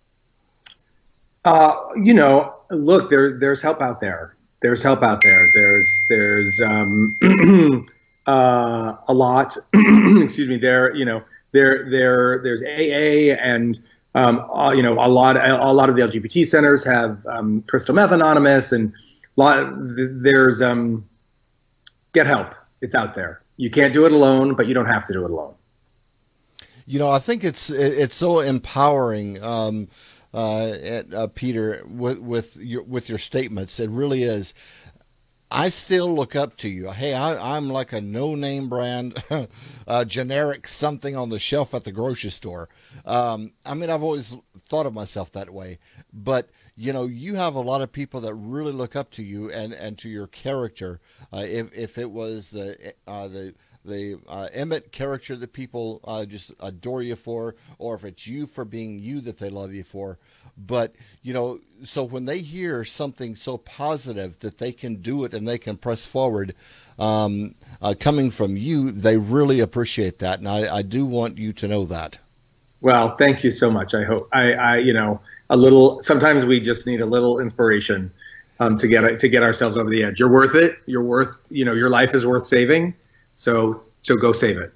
Uh, 1.45 1.75
you 2.03 2.15
know, 2.15 2.55
look, 2.71 3.11
there 3.11 3.39
there's 3.39 3.61
help 3.61 3.83
out 3.83 4.01
there. 4.01 4.37
There's 4.61 4.83
help 4.83 5.03
out 5.03 5.23
there. 5.23 5.51
There's 5.55 5.89
there's 6.09 6.61
um, 6.63 7.17
uh, 8.27 8.97
a 9.07 9.15
lot. 9.15 9.57
excuse 9.75 10.49
me. 10.49 10.57
There, 10.57 10.95
you 10.95 11.05
know, 11.05 11.23
there 11.53 11.89
there 11.91 12.41
there's 12.43 12.63
AA 12.63 13.35
and 13.41 13.81
um, 14.15 14.41
uh, 14.51 14.73
you 14.73 14.83
know 14.83 14.95
a 14.95 15.09
lot 15.09 15.37
a 15.37 15.73
lot 15.73 15.89
of 15.89 15.97
the 15.97 16.03
LGBT 16.03 16.47
centers 16.47 16.85
have 16.85 17.25
um, 17.27 17.63
crystal 17.67 17.95
meth 17.95 18.13
anonymous 18.13 18.73
and 18.73 18.93
lot 19.37 19.73
there's 19.77 20.63
um, 20.63 21.09
get 22.13 22.27
help. 22.27 22.55
It's 22.81 22.95
out 22.95 23.15
there. 23.15 23.43
You 23.57 23.71
can't 23.71 23.93
do 23.93 24.05
it 24.05 24.13
alone, 24.13 24.55
but 24.55 24.67
you 24.67 24.75
don't 24.75 24.87
have 24.87 25.05
to 25.07 25.13
do 25.13 25.25
it 25.25 25.31
alone. 25.31 25.55
You 26.87 26.99
know, 26.99 27.09
I 27.09 27.19
think 27.19 27.45
it's 27.45 27.71
it's 27.71 28.15
so 28.15 28.41
empowering. 28.41 29.43
Um, 29.43 29.89
uh, 30.35 30.77
at, 30.83 31.15
uh, 31.15 31.29
Peter, 31.29 31.85
with 31.87 32.19
with 32.19 32.57
your 32.57 32.83
with 32.83 33.09
your 33.09 33.19
statements. 33.19 33.79
It 33.79 33.89
really 33.89 34.25
is. 34.25 34.53
I 35.55 35.69
still 35.69 36.13
look 36.13 36.35
up 36.35 36.57
to 36.59 36.69
you. 36.69 36.91
Hey, 36.91 37.15
I, 37.15 37.57
am 37.57 37.71
like 37.71 37.93
a 37.93 38.01
no-name 38.01 38.69
brand, 38.69 39.23
uh, 39.87 40.05
generic 40.05 40.67
something 40.67 41.15
on 41.15 41.29
the 41.29 41.39
shelf 41.39 41.75
at 41.75 41.85
the 41.85 41.93
grocery 41.93 42.31
store. 42.31 42.69
Um, 43.07 43.53
I 43.65 43.75
mean, 43.75 43.89
I've 43.89 44.03
always 44.03 44.35
thought 44.69 44.85
of 44.85 44.95
myself 44.95 45.31
that 45.33 45.51
way, 45.51 45.79
but 46.13 46.51
you 46.77 46.93
know, 46.93 47.07
you 47.07 47.37
have 47.37 47.55
a 47.55 47.61
lot 47.61 47.83
of 47.83 47.93
people 47.93 48.21
that 48.23 48.35
really 48.35 48.73
look 48.73 48.97
up 48.97 49.13
to 49.13 49.23
you 49.23 49.49
and, 49.53 49.73
and 49.73 49.97
to 49.99 50.09
your 50.09 50.27
character. 50.27 51.01
Uh, 51.33 51.45
if 51.47 51.73
if 51.73 51.99
it 51.99 52.11
was 52.11 52.51
the 52.51 52.93
uh, 53.07 53.29
the 53.29 53.55
the 53.85 54.19
uh, 54.27 54.49
Emmett 54.53 54.93
character 54.93 55.37
that 55.37 55.53
people 55.53 56.01
uh, 56.05 56.25
just 56.25 56.53
adore 56.61 57.03
you 57.03 57.17
for, 57.17 57.55
or 57.79 57.95
if 57.95 58.05
it's 58.05 58.27
you 58.27 58.47
for 58.47 58.65
being 58.65 58.99
you 58.99 59.21
that 59.21 59.39
they 59.39 59.51
love 59.51 59.73
you 59.73 59.85
for. 59.85 60.19
But, 60.57 60.95
you 61.23 61.35
know, 61.35 61.61
so 61.83 62.05
when 62.05 62.25
they 62.25 62.39
hear 62.39 62.85
something 62.85 63.35
so 63.35 63.59
positive 63.59 64.39
that 64.41 64.59
they 64.59 64.73
can 64.73 64.97
do 64.97 65.25
it 65.25 65.35
and 65.35 65.47
they 65.47 65.59
can 65.59 65.77
press 65.77 66.07
forward 66.07 66.55
um, 66.99 67.55
uh, 67.83 67.95
coming 67.99 68.31
from 68.31 68.57
you, 68.57 68.91
they 68.91 69.17
really 69.17 69.61
appreciate 69.61 70.19
that. 70.21 70.39
And 70.39 70.49
I, 70.49 70.77
I 70.77 70.83
do 70.83 71.05
want 71.05 71.39
you 71.39 71.53
to 71.55 71.69
know 71.69 71.85
that. 71.87 72.19
Well, 72.81 73.17
thank 73.17 73.43
you 73.43 73.51
so 73.51 73.71
much. 73.71 73.95
I 73.95 74.05
hope 74.05 74.29
I, 74.33 74.53
I 74.53 74.77
you 74.79 74.93
know, 74.93 75.21
a 75.51 75.57
little, 75.57 76.01
sometimes 76.03 76.45
we 76.45 76.61
just 76.61 76.87
need 76.87 77.01
a 77.01 77.07
little 77.07 77.41
inspiration. 77.41 78.13
Um, 78.61 78.79
to 78.79 78.87
get 78.87 79.19
to 79.19 79.29
get 79.29 79.43
ourselves 79.43 79.77
over 79.77 79.91
the 79.91 80.05
edge. 80.05 80.21
You're 80.21 80.31
worth 80.31 80.55
it. 80.55 80.79
You're 80.87 81.03
worth, 81.03 81.39
you 81.51 81.65
know, 81.65 81.75
your 81.75 81.91
life 81.91 82.15
is 82.15 82.25
worth 82.25 82.47
saving 82.47 82.95
so 83.35 83.83
so 84.01 84.17
go 84.17 84.33
save 84.33 84.57
it. 84.57 84.73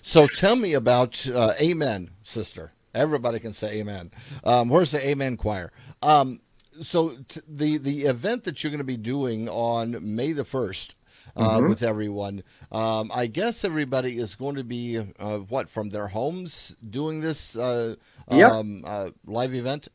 So 0.00 0.26
tell 0.26 0.56
me 0.56 0.72
about 0.72 1.28
uh, 1.28 1.52
Amen, 1.60 2.10
sister. 2.22 2.72
Everybody 2.96 3.38
can 3.38 3.52
say 3.52 3.80
Amen. 3.80 4.10
Um, 4.44 4.68
where's 4.68 4.90
the 4.90 5.06
Amen 5.06 5.36
choir? 5.36 5.72
Um, 6.02 6.40
so 6.80 7.16
t- 7.28 7.40
the 7.48 7.78
the 7.78 8.02
event 8.02 8.44
that 8.44 8.62
you're 8.62 8.70
going 8.70 8.78
to 8.78 8.84
be 8.84 8.96
doing 8.96 9.48
on 9.48 9.96
May 10.00 10.32
the 10.32 10.44
first. 10.44 10.96
Uh, 11.36 11.58
mm-hmm. 11.58 11.68
with 11.68 11.82
everyone. 11.82 12.42
Um, 12.70 13.10
I 13.12 13.26
guess 13.26 13.64
everybody 13.64 14.16
is 14.16 14.36
going 14.36 14.54
to 14.54 14.64
be 14.64 15.02
uh, 15.18 15.38
what 15.38 15.68
from 15.68 15.90
their 15.90 16.06
homes 16.06 16.74
doing 16.88 17.20
this 17.20 17.56
uh, 17.56 17.96
yep. 18.30 18.52
um, 18.52 18.84
uh, 18.86 19.10
live 19.26 19.52
event. 19.52 19.88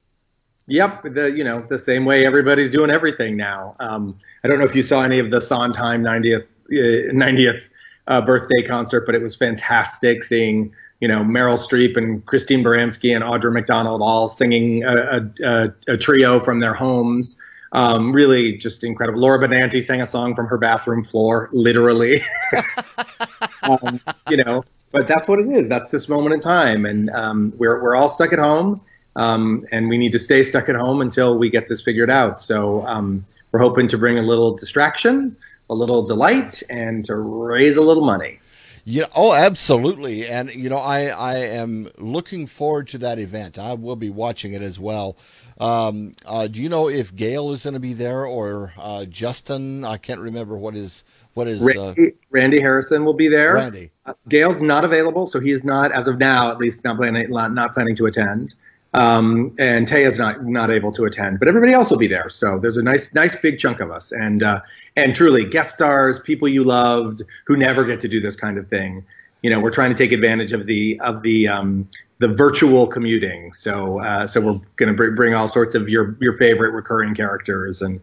Yep, 0.67 1.13
the 1.13 1.31
you 1.31 1.43
know 1.43 1.65
the 1.67 1.79
same 1.79 2.05
way 2.05 2.25
everybody's 2.25 2.69
doing 2.69 2.91
everything 2.91 3.37
now. 3.37 3.75
Um, 3.79 4.19
I 4.43 4.49
don't 4.49 4.59
know 4.59 4.65
if 4.65 4.75
you 4.75 4.83
saw 4.83 5.03
any 5.03 5.19
of 5.19 5.31
the 5.31 5.41
Sondheim 5.41 6.03
90th 6.03 6.47
90th 6.69 7.69
uh, 8.07 8.21
birthday 8.21 8.61
concert, 8.61 9.05
but 9.05 9.15
it 9.15 9.21
was 9.21 9.35
fantastic 9.35 10.23
seeing 10.23 10.73
you 11.01 11.07
know 11.07 11.23
Meryl 11.23 11.57
Streep 11.57 11.97
and 11.97 12.25
Christine 12.25 12.63
Baranski 12.63 13.13
and 13.13 13.23
Audra 13.23 13.51
McDonald 13.51 14.01
all 14.01 14.27
singing 14.27 14.83
a, 14.83 15.29
a, 15.43 15.73
a 15.87 15.97
trio 15.97 16.39
from 16.39 16.59
their 16.59 16.73
homes. 16.73 17.39
Um, 17.73 18.11
really 18.11 18.57
just 18.57 18.83
incredible. 18.83 19.21
Laura 19.21 19.39
Benanti 19.39 19.81
sang 19.81 20.01
a 20.01 20.07
song 20.07 20.35
from 20.35 20.47
her 20.47 20.57
bathroom 20.57 21.03
floor, 21.03 21.49
literally. 21.53 22.21
um, 23.63 23.99
you 24.29 24.37
know, 24.37 24.63
but 24.91 25.07
that's 25.07 25.27
what 25.27 25.39
it 25.39 25.49
is. 25.49 25.69
That's 25.69 25.89
this 25.91 26.07
moment 26.07 26.33
in 26.33 26.39
time, 26.39 26.85
and 26.85 27.09
um, 27.11 27.53
we're 27.57 27.81
we're 27.81 27.95
all 27.95 28.09
stuck 28.09 28.31
at 28.31 28.39
home, 28.39 28.81
um, 29.15 29.65
and 29.71 29.89
we 29.89 29.97
need 29.97 30.11
to 30.13 30.19
stay 30.19 30.43
stuck 30.43 30.69
at 30.69 30.75
home 30.75 31.01
until 31.01 31.37
we 31.37 31.49
get 31.49 31.67
this 31.67 31.81
figured 31.81 32.09
out. 32.09 32.39
So 32.39 32.85
um, 32.85 33.25
we're 33.51 33.61
hoping 33.61 33.87
to 33.87 33.97
bring 33.97 34.19
a 34.19 34.23
little 34.23 34.55
distraction 34.55 35.35
a 35.71 35.73
little 35.73 36.03
delight 36.03 36.61
and 36.69 37.03
to 37.05 37.15
raise 37.15 37.77
a 37.77 37.81
little 37.81 38.05
money. 38.05 38.40
Yeah, 38.83 39.05
oh, 39.15 39.33
absolutely. 39.33 40.25
And, 40.27 40.53
you 40.53 40.69
know, 40.69 40.77
I, 40.77 41.05
I 41.05 41.35
am 41.35 41.89
looking 41.97 42.47
forward 42.47 42.87
to 42.89 42.97
that 42.99 43.19
event. 43.19 43.59
I 43.59 43.73
will 43.73 43.95
be 43.95 44.09
watching 44.09 44.53
it 44.53 44.61
as 44.61 44.79
well. 44.79 45.17
Um, 45.59 46.13
uh, 46.25 46.47
do 46.47 46.61
you 46.61 46.69
know 46.69 46.89
if 46.89 47.15
Gale 47.15 47.51
is 47.51 47.63
going 47.63 47.75
to 47.75 47.79
be 47.79 47.93
there 47.93 48.25
or 48.25 48.73
uh, 48.79 49.05
Justin? 49.05 49.85
I 49.85 49.97
can't 49.97 50.19
remember 50.19 50.57
what 50.57 50.75
is 50.75 51.03
what 51.35 51.47
is. 51.47 51.61
Randy, 51.61 52.07
uh, 52.07 52.11
Randy 52.31 52.59
Harrison 52.59 53.05
will 53.05 53.13
be 53.13 53.27
there. 53.27 53.53
Randy. 53.53 53.91
Uh, 54.07 54.13
Gale's 54.27 54.61
not 54.61 54.83
available, 54.83 55.27
so 55.27 55.39
he 55.39 55.51
is 55.51 55.63
not, 55.63 55.91
as 55.91 56.07
of 56.07 56.17
now, 56.17 56.49
at 56.49 56.57
least, 56.57 56.83
not 56.83 56.97
planning 56.97 57.29
not 57.29 57.73
planning 57.73 57.95
to 57.97 58.07
attend. 58.07 58.55
Um, 58.93 59.55
and 59.57 59.87
Thea's 59.87 60.19
not 60.19 60.45
not 60.45 60.69
able 60.69 60.91
to 60.93 61.05
attend, 61.05 61.39
but 61.39 61.47
everybody 61.47 61.71
else 61.71 61.89
will 61.89 61.97
be 61.97 62.07
there. 62.07 62.29
So 62.29 62.59
there's 62.59 62.77
a 62.77 62.83
nice 62.83 63.13
nice 63.13 63.35
big 63.35 63.57
chunk 63.57 63.79
of 63.79 63.89
us, 63.89 64.11
and 64.11 64.43
uh, 64.43 64.61
and 64.97 65.15
truly 65.15 65.45
guest 65.45 65.73
stars, 65.73 66.19
people 66.19 66.47
you 66.47 66.63
loved 66.63 67.21
who 67.47 67.55
never 67.55 67.85
get 67.85 68.01
to 68.01 68.09
do 68.09 68.19
this 68.19 68.35
kind 68.35 68.57
of 68.57 68.67
thing. 68.67 69.05
You 69.43 69.49
know, 69.49 69.59
we're 69.59 69.71
trying 69.71 69.91
to 69.91 69.97
take 69.97 70.11
advantage 70.11 70.51
of 70.51 70.65
the 70.65 70.99
of 70.99 71.23
the 71.23 71.47
um, 71.47 71.87
the 72.19 72.27
virtual 72.27 72.85
commuting. 72.85 73.53
So 73.53 73.99
uh, 73.99 74.27
so 74.27 74.41
we're 74.41 74.59
going 74.75 74.95
to 74.95 75.11
bring 75.13 75.33
all 75.33 75.47
sorts 75.47 75.73
of 75.73 75.87
your 75.87 76.17
your 76.19 76.33
favorite 76.33 76.71
recurring 76.71 77.15
characters 77.15 77.81
and 77.81 78.01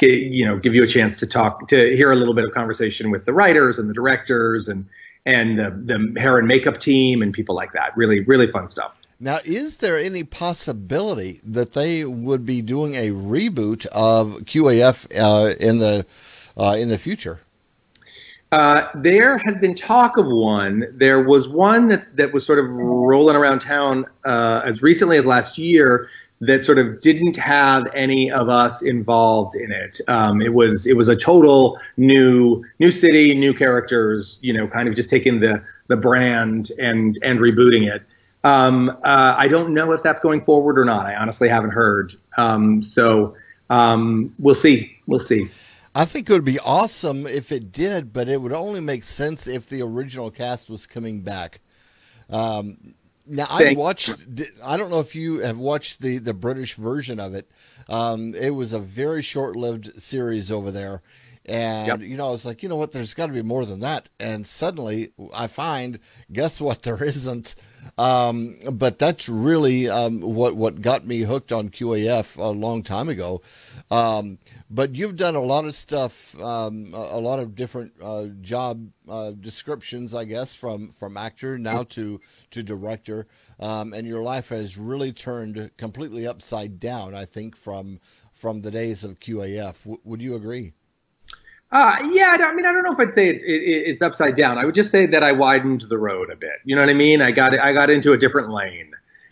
you 0.00 0.46
know 0.46 0.56
give 0.56 0.74
you 0.74 0.82
a 0.82 0.86
chance 0.86 1.18
to 1.18 1.26
talk 1.26 1.68
to 1.68 1.94
hear 1.94 2.10
a 2.10 2.16
little 2.16 2.34
bit 2.34 2.44
of 2.44 2.52
conversation 2.52 3.10
with 3.10 3.26
the 3.26 3.34
writers 3.34 3.78
and 3.78 3.90
the 3.90 3.94
directors 3.94 4.68
and 4.68 4.88
and 5.26 5.58
the, 5.58 5.70
the 5.70 6.20
hair 6.20 6.38
and 6.38 6.48
makeup 6.48 6.78
team 6.78 7.20
and 7.20 7.34
people 7.34 7.54
like 7.54 7.72
that. 7.72 7.96
Really 7.96 8.20
really 8.20 8.46
fun 8.46 8.68
stuff. 8.68 8.99
Now, 9.22 9.38
is 9.44 9.76
there 9.76 9.98
any 9.98 10.24
possibility 10.24 11.42
that 11.44 11.74
they 11.74 12.06
would 12.06 12.46
be 12.46 12.62
doing 12.62 12.94
a 12.94 13.10
reboot 13.10 13.84
of 13.86 14.44
QAF 14.46 15.06
uh, 15.14 15.54
in 15.60 15.78
the 15.78 16.06
uh, 16.56 16.76
in 16.78 16.88
the 16.88 16.96
future? 16.96 17.40
Uh, 18.50 18.88
there 18.94 19.36
has 19.36 19.54
been 19.56 19.74
talk 19.74 20.16
of 20.16 20.26
one. 20.26 20.86
There 20.92 21.22
was 21.22 21.50
one 21.50 21.88
that 21.88 22.16
that 22.16 22.32
was 22.32 22.46
sort 22.46 22.58
of 22.58 22.70
rolling 22.70 23.36
around 23.36 23.60
town 23.60 24.06
uh, 24.24 24.62
as 24.64 24.80
recently 24.80 25.18
as 25.18 25.26
last 25.26 25.58
year 25.58 26.08
that 26.40 26.64
sort 26.64 26.78
of 26.78 27.02
didn't 27.02 27.36
have 27.36 27.86
any 27.94 28.32
of 28.32 28.48
us 28.48 28.80
involved 28.80 29.54
in 29.54 29.70
it. 29.70 30.00
Um, 30.08 30.40
it 30.40 30.54
was 30.54 30.86
it 30.86 30.96
was 30.96 31.08
a 31.08 31.16
total 31.16 31.78
new 31.98 32.64
new 32.78 32.90
city, 32.90 33.34
new 33.34 33.52
characters. 33.52 34.38
You 34.40 34.54
know, 34.54 34.66
kind 34.66 34.88
of 34.88 34.94
just 34.94 35.10
taking 35.10 35.40
the 35.40 35.62
the 35.88 35.96
brand 35.98 36.70
and 36.78 37.18
and 37.22 37.38
rebooting 37.38 37.86
it. 37.86 38.02
Um, 38.42 38.90
uh, 39.04 39.34
I 39.36 39.48
don't 39.48 39.74
know 39.74 39.92
if 39.92 40.02
that's 40.02 40.20
going 40.20 40.42
forward 40.42 40.78
or 40.78 40.84
not. 40.84 41.06
I 41.06 41.14
honestly 41.14 41.48
haven't 41.48 41.70
heard. 41.70 42.14
Um, 42.36 42.82
so 42.82 43.34
um, 43.68 44.34
we'll 44.38 44.54
see. 44.54 44.96
We'll 45.06 45.20
see. 45.20 45.48
I 45.94 46.04
think 46.04 46.30
it 46.30 46.32
would 46.32 46.44
be 46.44 46.60
awesome 46.60 47.26
if 47.26 47.50
it 47.50 47.72
did, 47.72 48.12
but 48.12 48.28
it 48.28 48.40
would 48.40 48.52
only 48.52 48.80
make 48.80 49.04
sense 49.04 49.46
if 49.46 49.66
the 49.66 49.82
original 49.82 50.30
cast 50.30 50.70
was 50.70 50.86
coming 50.86 51.22
back. 51.22 51.60
Um, 52.30 52.94
now 53.26 53.46
I 53.48 53.74
watched. 53.74 54.14
I 54.62 54.76
don't 54.76 54.90
know 54.90 55.00
if 55.00 55.14
you 55.14 55.38
have 55.38 55.58
watched 55.58 56.00
the 56.00 56.18
the 56.18 56.34
British 56.34 56.74
version 56.74 57.20
of 57.20 57.34
it. 57.34 57.50
Um, 57.88 58.34
it 58.40 58.50
was 58.50 58.72
a 58.72 58.80
very 58.80 59.22
short 59.22 59.56
lived 59.56 60.00
series 60.00 60.50
over 60.50 60.70
there, 60.70 61.02
and 61.46 61.86
yep. 61.86 62.00
you 62.00 62.16
know, 62.16 62.28
I 62.28 62.30
was 62.30 62.44
like, 62.44 62.62
you 62.62 62.68
know 62.68 62.76
what? 62.76 62.92
There's 62.92 63.14
got 63.14 63.26
to 63.26 63.32
be 63.32 63.42
more 63.42 63.66
than 63.66 63.80
that. 63.80 64.08
And 64.18 64.46
suddenly, 64.46 65.12
I 65.34 65.48
find, 65.48 65.98
guess 66.32 66.60
what? 66.60 66.82
There 66.90 67.02
isn't. 67.02 67.54
Um, 67.98 68.56
but 68.72 68.98
that's 68.98 69.28
really 69.28 69.88
um, 69.88 70.20
what 70.20 70.56
what 70.56 70.80
got 70.80 71.06
me 71.06 71.20
hooked 71.20 71.52
on 71.52 71.68
QAF 71.68 72.36
a 72.36 72.48
long 72.48 72.82
time 72.82 73.08
ago. 73.08 73.42
Um, 73.90 74.38
but 74.70 74.94
you've 74.94 75.16
done 75.16 75.34
a 75.34 75.40
lot 75.40 75.64
of 75.64 75.74
stuff, 75.74 76.40
um, 76.40 76.92
a, 76.94 76.96
a, 76.96 77.20
lot 77.20 77.40
of 77.40 77.56
different 77.56 77.92
uh, 78.00 78.26
job 78.40 78.88
uh, 79.08 79.32
descriptions, 79.32 80.14
I 80.14 80.24
guess, 80.24 80.54
from 80.54 80.90
from 80.92 81.16
actor 81.16 81.58
now 81.58 81.82
to 81.84 82.20
to 82.52 82.62
director, 82.62 83.26
um, 83.58 83.92
and 83.92 84.06
your 84.06 84.22
life 84.22 84.50
has 84.50 84.78
really 84.78 85.12
turned 85.12 85.70
completely 85.76 86.26
upside 86.26 86.78
down. 86.78 87.14
I 87.14 87.24
think 87.24 87.56
from 87.56 88.00
from 88.32 88.62
the 88.62 88.70
days 88.70 89.04
of 89.04 89.20
QAF. 89.20 89.82
W- 89.82 90.00
would 90.04 90.22
you 90.22 90.34
agree? 90.34 90.72
Uh, 91.72 91.96
yeah, 92.10 92.36
I, 92.38 92.42
I, 92.42 92.52
mean, 92.52 92.66
I 92.66 92.72
don't 92.72 92.82
know 92.82 92.92
if 92.92 92.98
I'd 92.98 93.12
say 93.12 93.28
it, 93.28 93.42
it, 93.42 93.62
it's 93.88 94.02
upside 94.02 94.34
down. 94.34 94.58
I 94.58 94.64
would 94.64 94.74
just 94.74 94.90
say 94.90 95.06
that 95.06 95.22
I 95.22 95.32
widened 95.32 95.82
the 95.82 95.98
road 95.98 96.30
a 96.30 96.36
bit. 96.36 96.58
You 96.64 96.74
know 96.74 96.82
what 96.82 96.90
I 96.90 96.94
mean? 96.94 97.22
I 97.22 97.30
got 97.30 97.58
I 97.58 97.72
got 97.72 97.90
into 97.90 98.12
a 98.12 98.18
different 98.18 98.50
lane. 98.50 98.90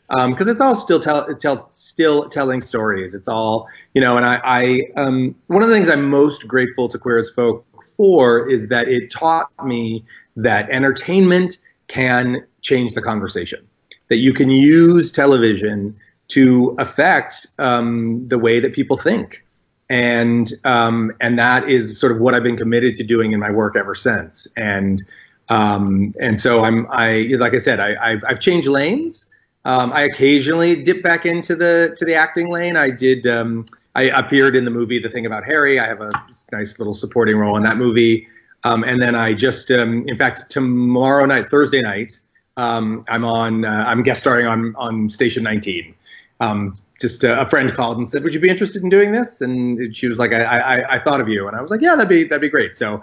because 0.09 0.47
um, 0.47 0.49
it's 0.49 0.61
all 0.61 0.77
still 0.77 1.01
tell, 1.01 1.27
it 1.27 1.41
tells 1.41 1.67
still 1.77 2.29
telling 2.29 2.61
stories. 2.61 3.13
It's 3.15 3.27
all 3.27 3.69
you 3.95 4.01
know, 4.01 4.17
and 4.17 4.25
I, 4.25 4.41
I 4.45 4.83
um, 4.97 5.35
one 5.49 5.63
of 5.63 5.69
the 5.69 5.75
things 5.75 5.89
I'm 5.89 6.09
most 6.09 6.47
grateful 6.47 6.89
to 6.89 6.99
Queer 6.99 7.19
as 7.19 7.29
Folk 7.31 7.67
for 7.97 8.49
is 8.49 8.69
that 8.69 8.87
it 8.87 9.11
taught 9.11 9.51
me 9.65 10.05
that 10.37 10.71
entertainment 10.71 11.57
can 11.89 12.47
change 12.61 12.95
the 12.95 13.03
conversation, 13.03 13.67
that 14.09 14.19
you 14.19 14.33
can 14.33 14.51
use 14.51 15.11
television 15.11 15.97
to 16.29 16.77
affect 16.79 17.49
um, 17.59 18.29
the 18.29 18.39
way 18.39 18.61
that 18.61 18.73
people 18.75 18.97
think, 18.97 19.45
and 19.89 20.53
um, 20.65 21.13
and 21.21 21.39
that 21.39 21.69
is 21.69 21.99
sort 21.99 22.13
of 22.13 22.21
what 22.21 22.35
I've 22.35 22.43
been 22.43 22.57
committed 22.57 22.95
to 22.97 23.05
doing 23.05 23.33
in 23.33 23.41
my 23.41 23.51
work 23.51 23.77
ever 23.77 23.95
since, 23.95 24.47
and. 24.57 25.03
Um, 25.51 26.15
and 26.21 26.39
so 26.39 26.63
I'm, 26.63 26.87
I, 26.91 27.35
like 27.39 27.55
I 27.55 27.57
said, 27.57 27.81
I, 27.81 27.97
I've, 28.03 28.23
I've 28.29 28.39
changed 28.39 28.69
lanes, 28.69 29.33
um, 29.69 29.93
I 29.93 30.03
occasionally 30.03 30.83
dip 30.83 31.03
back 31.03 31.27
into 31.27 31.55
the 31.55 31.95
to 31.99 32.05
the 32.07 32.15
acting 32.15 32.51
lane. 32.51 32.77
I 32.77 32.91
did. 32.91 33.27
Um, 33.27 33.67
I 33.95 34.05
appeared 34.05 34.57
in 34.57 34.65
the 34.65 34.71
movie 34.71 34.99
The 34.99 35.11
Thing 35.11 35.27
About 35.27 35.45
Harry. 35.45 35.79
I 35.79 35.87
have 35.87 36.01
a 36.01 36.11
nice 36.53 36.79
little 36.79 36.95
supporting 36.95 37.37
role 37.37 37.57
in 37.57 37.65
that 37.65 37.77
movie. 37.77 38.27
Um, 38.65 38.83
and 38.85 39.01
then 39.03 39.15
I 39.15 39.35
just, 39.35 39.71
um, 39.71 40.05
in 40.07 40.17
fact, 40.17 40.49
tomorrow 40.51 41.27
night, 41.27 41.49
Thursday 41.49 41.83
night, 41.83 42.19
um, 42.57 43.05
I'm 43.09 43.25
on. 43.25 43.65
Uh, 43.65 43.85
I'm 43.87 44.03
guest 44.03 44.21
starring 44.21 44.47
on 44.47 44.75
on 44.77 45.11
Station 45.11 45.43
19. 45.43 45.95
Um, 46.41 46.75
just 47.01 47.25
a, 47.25 47.41
a, 47.41 47.47
friend 47.47 47.75
called 47.75 47.97
and 47.97 48.09
said, 48.09 48.23
"Would 48.23 48.33
you 48.33 48.39
be 48.39 48.49
interested 48.49 48.83
in 48.83 48.89
doing 48.89 49.11
this?" 49.11 49.41
And 49.41 49.95
she 49.95 50.07
was 50.07 50.21
like, 50.21 50.33
"I, 50.33 50.45
I, 50.45 50.95
I 50.95 50.99
thought 51.01 51.21
of 51.21 51.29
you," 51.29 51.49
and 51.49 51.57
I 51.57 51.61
was 51.61 51.71
like, 51.71 51.81
"Yeah, 51.81 51.97
that'd 51.97 52.09
be 52.09 52.25
that'd 52.25 52.41
be 52.41 52.49
great." 52.49 52.77
So, 52.77 53.03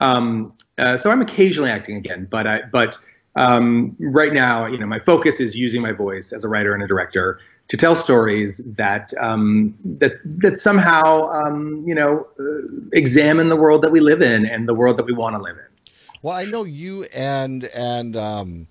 uh, 0.00 0.96
so 0.96 1.10
I'm 1.10 1.20
occasionally 1.20 1.70
acting 1.70 1.96
again, 1.96 2.28
but 2.30 2.46
I 2.46 2.62
but 2.70 2.96
um, 3.38 3.94
right 4.00 4.32
now, 4.32 4.66
you 4.66 4.78
know, 4.78 4.86
my 4.86 4.98
focus 4.98 5.38
is 5.38 5.54
using 5.54 5.80
my 5.80 5.92
voice 5.92 6.32
as 6.32 6.44
a 6.44 6.48
writer 6.48 6.74
and 6.74 6.82
a 6.82 6.86
director 6.86 7.38
to 7.68 7.76
tell 7.76 7.94
stories 7.94 8.58
that 8.64 9.12
um, 9.20 9.74
that 9.84 10.12
that 10.24 10.58
somehow 10.58 11.28
um, 11.28 11.84
you 11.86 11.94
know 11.94 12.26
uh, 12.40 12.44
examine 12.92 13.48
the 13.48 13.56
world 13.56 13.82
that 13.82 13.92
we 13.92 14.00
live 14.00 14.22
in 14.22 14.46
and 14.46 14.68
the 14.68 14.74
world 14.74 14.96
that 14.96 15.06
we 15.06 15.12
want 15.12 15.36
to 15.36 15.42
live 15.42 15.56
in. 15.56 15.92
Well, 16.22 16.34
I 16.34 16.44
know 16.46 16.64
you 16.64 17.04
and 17.14 17.64
and 17.66 18.16
um, 18.16 18.66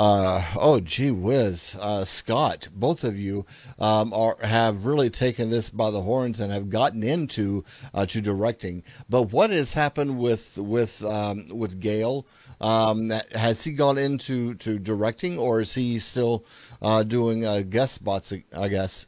uh, 0.00 0.42
oh 0.56 0.80
gee 0.80 1.10
whiz, 1.10 1.76
uh, 1.78 2.06
Scott, 2.06 2.68
both 2.74 3.04
of 3.04 3.18
you 3.18 3.44
um, 3.78 4.14
are 4.14 4.34
have 4.42 4.86
really 4.86 5.10
taken 5.10 5.50
this 5.50 5.68
by 5.68 5.90
the 5.90 6.00
horns 6.00 6.40
and 6.40 6.50
have 6.50 6.70
gotten 6.70 7.02
into 7.02 7.62
uh, 7.92 8.06
to 8.06 8.22
directing. 8.22 8.82
But 9.10 9.24
what 9.24 9.50
has 9.50 9.74
happened 9.74 10.18
with 10.18 10.56
with 10.56 11.04
um, 11.04 11.48
with 11.52 11.80
Gale? 11.80 12.26
Um, 12.62 13.12
has 13.34 13.62
he 13.62 13.72
gone 13.72 13.98
into 13.98 14.54
to 14.54 14.78
directing, 14.78 15.38
or 15.38 15.60
is 15.60 15.74
he 15.74 15.98
still 15.98 16.46
uh, 16.80 17.02
doing 17.02 17.44
uh, 17.44 17.60
guest 17.68 17.92
spots? 17.92 18.32
I 18.56 18.68
guess. 18.68 19.06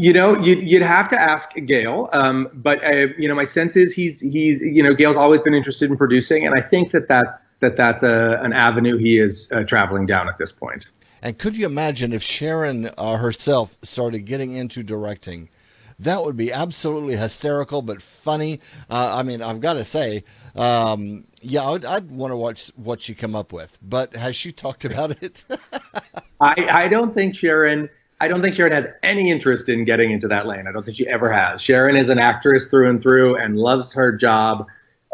You 0.00 0.14
know, 0.14 0.38
you'd, 0.40 0.62
you'd 0.62 0.82
have 0.82 1.08
to 1.10 1.20
ask 1.20 1.54
Gale, 1.66 2.08
um, 2.12 2.48
but 2.54 2.82
uh, 2.82 3.08
you 3.18 3.28
know, 3.28 3.34
my 3.34 3.44
sense 3.44 3.76
is 3.76 3.92
he's 3.92 4.20
he's 4.20 4.62
you 4.62 4.82
know 4.82 4.94
Gale's 4.94 5.18
always 5.18 5.42
been 5.42 5.52
interested 5.52 5.90
in 5.90 5.96
producing, 5.96 6.46
and 6.46 6.54
I 6.54 6.62
think 6.62 6.92
that 6.92 7.06
that's 7.06 7.48
that 7.60 7.76
that's 7.76 8.02
a, 8.02 8.40
an 8.42 8.54
avenue 8.54 8.96
he 8.96 9.18
is 9.18 9.50
uh, 9.52 9.62
traveling 9.64 10.06
down 10.06 10.28
at 10.28 10.38
this 10.38 10.52
point. 10.52 10.90
And 11.22 11.38
could 11.38 11.56
you 11.56 11.66
imagine 11.66 12.12
if 12.12 12.22
Sharon 12.22 12.88
uh, 12.96 13.16
herself 13.16 13.76
started 13.82 14.20
getting 14.20 14.54
into 14.54 14.82
directing? 14.82 15.50
That 15.98 16.24
would 16.24 16.36
be 16.36 16.50
absolutely 16.50 17.16
hysterical, 17.16 17.82
but 17.82 18.00
funny. 18.00 18.60
Uh, 18.88 19.16
I 19.18 19.22
mean, 19.22 19.42
I've 19.42 19.60
got 19.60 19.74
to 19.74 19.84
say, 19.84 20.24
um, 20.56 21.26
yeah, 21.42 21.62
I'd, 21.62 21.84
I'd 21.84 22.10
want 22.10 22.30
to 22.32 22.36
watch 22.36 22.68
what 22.76 23.02
she 23.02 23.14
come 23.14 23.34
up 23.34 23.52
with. 23.52 23.78
But 23.82 24.16
has 24.16 24.34
she 24.34 24.50
talked 24.50 24.86
about 24.86 25.22
it? 25.22 25.44
I, 26.40 26.66
I 26.70 26.88
don't 26.88 27.14
think 27.14 27.34
Sharon. 27.34 27.90
I 28.20 28.28
don't 28.28 28.42
think 28.42 28.54
Sharon 28.54 28.72
has 28.72 28.86
any 29.02 29.30
interest 29.30 29.68
in 29.68 29.84
getting 29.84 30.10
into 30.10 30.28
that 30.28 30.46
lane. 30.46 30.66
I 30.66 30.72
don't 30.72 30.84
think 30.84 30.96
she 30.96 31.08
ever 31.08 31.32
has. 31.32 31.62
Sharon 31.62 31.96
is 31.96 32.10
an 32.10 32.18
actress 32.18 32.68
through 32.68 32.90
and 32.90 33.00
through 33.00 33.36
and 33.36 33.56
loves 33.56 33.92
her 33.94 34.12
job, 34.12 34.66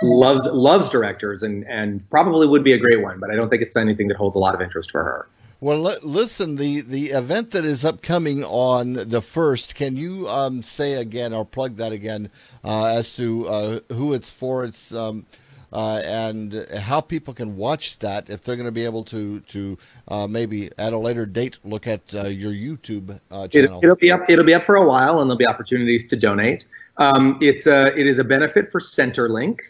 loves 0.03 0.47
loves 0.47 0.89
directors, 0.89 1.43
and 1.43 1.65
and 1.69 2.09
probably 2.11 2.49
would 2.49 2.65
be 2.65 2.73
a 2.73 2.79
great 2.79 3.03
one. 3.03 3.21
But 3.21 3.31
I 3.31 3.37
don't 3.37 3.49
think 3.49 3.63
it's 3.63 3.77
anything 3.77 4.09
that 4.09 4.17
holds 4.17 4.35
a 4.35 4.41
lot 4.41 4.55
of 4.55 4.61
interest 4.61 4.91
for 4.91 5.05
her. 5.05 5.29
Well, 5.59 5.79
listen, 6.03 6.57
the, 6.57 6.83
the 6.83 7.07
event 7.07 7.53
that 7.53 7.65
is 7.65 7.83
upcoming 7.83 8.45
on 8.45 8.93
the 8.93 9.23
first, 9.23 9.75
can 9.75 9.97
you 9.97 10.29
um, 10.29 10.63
say 10.63 10.95
again 10.95 11.33
or 11.33 11.47
plug 11.47 11.77
that 11.77 11.93
again 11.93 12.31
uh, 12.63 12.89
as 12.89 13.17
to 13.17 13.49
uh, 13.49 13.81
who 13.91 14.13
it's 14.13 14.31
for? 14.31 14.67
It's 14.67 14.93
um, 14.93 15.25
uh, 15.73 16.01
and 16.05 16.67
how 16.79 17.01
people 17.01 17.35
can 17.35 17.57
watch 17.57 17.99
that 17.99 18.31
if 18.31 18.43
they're 18.43 18.57
going 18.57 18.67
to 18.67 18.73
be 18.73 18.85
able 18.85 19.05
to 19.05 19.41
to 19.41 19.77
uh, 20.09 20.27
maybe 20.27 20.71
at 20.79 20.93
a 20.93 20.99
later 20.99 21.27
date 21.27 21.59
look 21.65 21.87
at 21.87 22.15
uh, 22.15 22.25
your 22.25 22.53
YouTube 22.53 23.19
uh, 23.31 23.49
channel. 23.49 23.81
It, 23.83 23.87
will 23.87 23.97
be 23.97 24.11
up. 24.11 24.29
It'll 24.29 24.45
be 24.45 24.55
up 24.55 24.65
for 24.65 24.77
a 24.77 24.87
while, 24.87 25.21
and 25.21 25.29
there'll 25.31 25.39
be 25.39 25.47
opportunities 25.47 26.07
to 26.07 26.17
donate. 26.17 26.67
Um, 26.99 27.39
it's 27.41 27.67
a 27.67 27.99
it 27.99 28.07
is 28.07 28.19
a 28.19 28.25
benefit 28.25 28.71
for 28.71 28.81
Centerlink, 28.81 29.61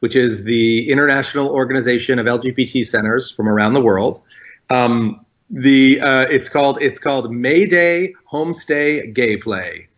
which 0.00 0.16
is 0.16 0.44
the 0.44 0.90
international 0.90 1.48
organization 1.48 2.18
of 2.18 2.26
LGBT 2.26 2.84
centers 2.86 3.30
from 3.30 3.48
around 3.48 3.74
the 3.74 3.82
world. 3.82 4.22
Um, 4.70 5.24
the 5.50 6.00
uh, 6.00 6.26
it's 6.30 6.48
called 6.48 6.82
it's 6.82 6.98
called 6.98 7.32
Mayday 7.32 8.14
Homestay 8.30 9.12
Gay 9.12 9.36
Play 9.36 9.88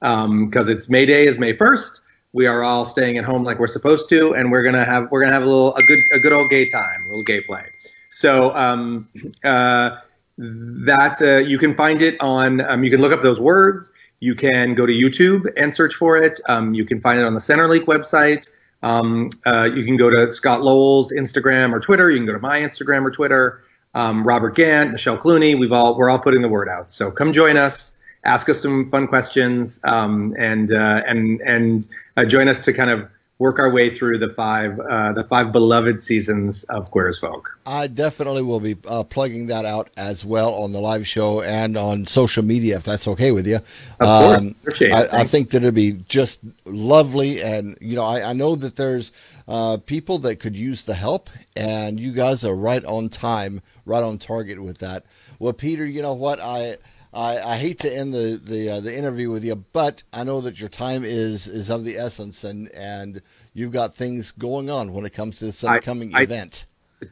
because 0.00 0.24
um, 0.24 0.50
it's 0.52 0.88
May 0.88 1.04
Day 1.04 1.26
is 1.26 1.38
May 1.38 1.56
first. 1.56 2.00
We 2.32 2.46
are 2.46 2.62
all 2.62 2.84
staying 2.84 3.18
at 3.18 3.24
home 3.24 3.44
like 3.44 3.58
we're 3.58 3.66
supposed 3.66 4.08
to, 4.10 4.34
and 4.34 4.50
we're 4.50 4.62
gonna 4.62 4.84
have 4.84 5.10
we're 5.10 5.20
gonna 5.20 5.32
have 5.32 5.42
a 5.42 5.46
little 5.46 5.74
a 5.74 5.82
good 5.82 5.98
a 6.12 6.18
good 6.18 6.32
old 6.32 6.50
gay 6.50 6.68
time, 6.68 7.04
a 7.06 7.08
little 7.08 7.24
gay 7.24 7.40
play. 7.40 7.66
So 8.08 8.54
um, 8.54 9.08
uh, 9.44 9.98
that 10.38 11.20
uh, 11.20 11.38
you 11.38 11.58
can 11.58 11.74
find 11.74 12.02
it 12.02 12.16
on 12.20 12.60
um, 12.62 12.84
you 12.84 12.90
can 12.90 13.00
look 13.00 13.12
up 13.12 13.22
those 13.22 13.40
words. 13.40 13.90
You 14.20 14.34
can 14.34 14.74
go 14.74 14.86
to 14.86 14.92
YouTube 14.92 15.50
and 15.56 15.74
search 15.74 15.94
for 15.94 16.16
it. 16.16 16.40
Um, 16.48 16.74
you 16.74 16.84
can 16.84 17.00
find 17.00 17.18
it 17.20 17.26
on 17.26 17.34
the 17.34 17.40
Center 17.40 17.66
Centerlink 17.66 17.86
website. 17.86 18.48
Um, 18.82 19.30
uh, 19.46 19.68
you 19.74 19.84
can 19.84 19.96
go 19.96 20.10
to 20.10 20.28
Scott 20.28 20.62
Lowell's 20.62 21.12
Instagram 21.12 21.72
or 21.72 21.80
Twitter. 21.80 22.10
You 22.10 22.18
can 22.18 22.26
go 22.26 22.32
to 22.32 22.38
my 22.38 22.60
Instagram 22.60 23.04
or 23.04 23.10
Twitter 23.10 23.62
um, 23.94 24.24
Robert 24.24 24.54
Gant, 24.54 24.92
Michelle 24.92 25.16
Clunie. 25.16 25.58
We've 25.58 25.72
all 25.72 25.96
we're 25.96 26.10
all 26.10 26.18
putting 26.18 26.42
the 26.42 26.48
word 26.48 26.68
out. 26.68 26.90
So 26.90 27.10
come 27.10 27.32
join 27.32 27.56
us, 27.56 27.96
ask 28.24 28.48
us 28.48 28.60
some 28.60 28.88
fun 28.88 29.08
questions, 29.08 29.80
um, 29.84 30.34
and 30.38 30.72
uh, 30.72 31.02
and 31.06 31.40
and 31.40 31.86
uh, 32.16 32.24
join 32.24 32.48
us 32.48 32.60
to 32.60 32.72
kind 32.72 32.90
of 32.90 33.08
work 33.40 33.58
our 33.58 33.70
way 33.70 33.92
through 33.92 34.18
the 34.18 34.28
five 34.34 34.78
uh, 34.78 35.12
the 35.14 35.24
five 35.24 35.50
beloved 35.50 36.00
seasons 36.00 36.62
of 36.64 36.90
Queer 36.90 37.08
as 37.08 37.18
Folk. 37.18 37.58
I 37.66 37.88
definitely 37.88 38.42
will 38.42 38.60
be 38.60 38.76
uh, 38.86 39.02
plugging 39.02 39.46
that 39.46 39.64
out 39.64 39.88
as 39.96 40.24
well 40.24 40.54
on 40.54 40.72
the 40.72 40.78
live 40.78 41.06
show 41.06 41.40
and 41.40 41.76
on 41.76 42.06
social 42.06 42.44
media 42.44 42.76
if 42.76 42.84
that's 42.84 43.08
okay 43.08 43.32
with 43.32 43.46
you. 43.46 43.56
Of 43.98 44.06
um, 44.06 44.54
course, 44.64 44.82
I, 44.82 45.20
I, 45.20 45.24
think 45.24 45.50
that 45.50 45.62
it'd 45.62 45.74
be 45.74 45.92
just 46.06 46.40
lovely, 46.66 47.42
and 47.42 47.76
you 47.80 47.96
know 47.96 48.04
I, 48.04 48.30
I 48.30 48.32
know 48.34 48.54
that 48.54 48.76
there's 48.76 49.10
uh, 49.48 49.78
people 49.78 50.18
that 50.20 50.36
could 50.36 50.56
use 50.56 50.84
the 50.84 50.94
help, 50.94 51.30
and 51.56 51.98
you 51.98 52.12
guys 52.12 52.44
are 52.44 52.54
right 52.54 52.84
on 52.84 53.08
time, 53.08 53.62
right 53.86 54.02
on 54.02 54.18
target 54.18 54.62
with 54.62 54.78
that. 54.78 55.04
Well, 55.38 55.54
Peter, 55.54 55.84
you 55.84 56.02
know 56.02 56.14
what 56.14 56.40
I. 56.40 56.76
I, 57.12 57.54
I, 57.54 57.56
hate 57.56 57.80
to 57.80 57.92
end 57.92 58.14
the 58.14 58.40
the, 58.42 58.70
uh, 58.70 58.80
the 58.80 58.96
interview 58.96 59.30
with 59.30 59.44
you, 59.44 59.56
but 59.56 60.02
I 60.12 60.22
know 60.22 60.40
that 60.42 60.60
your 60.60 60.68
time 60.68 61.02
is 61.02 61.48
is 61.48 61.68
of 61.70 61.84
the 61.84 61.96
essence, 61.96 62.44
and 62.44 62.70
and 62.70 63.20
you've 63.52 63.72
got 63.72 63.94
things 63.94 64.30
going 64.30 64.70
on 64.70 64.92
when 64.92 65.04
it 65.04 65.10
comes 65.10 65.38
to 65.38 65.46
this 65.46 65.64
upcoming 65.64 66.14
I, 66.14 66.22
event. 66.22 66.66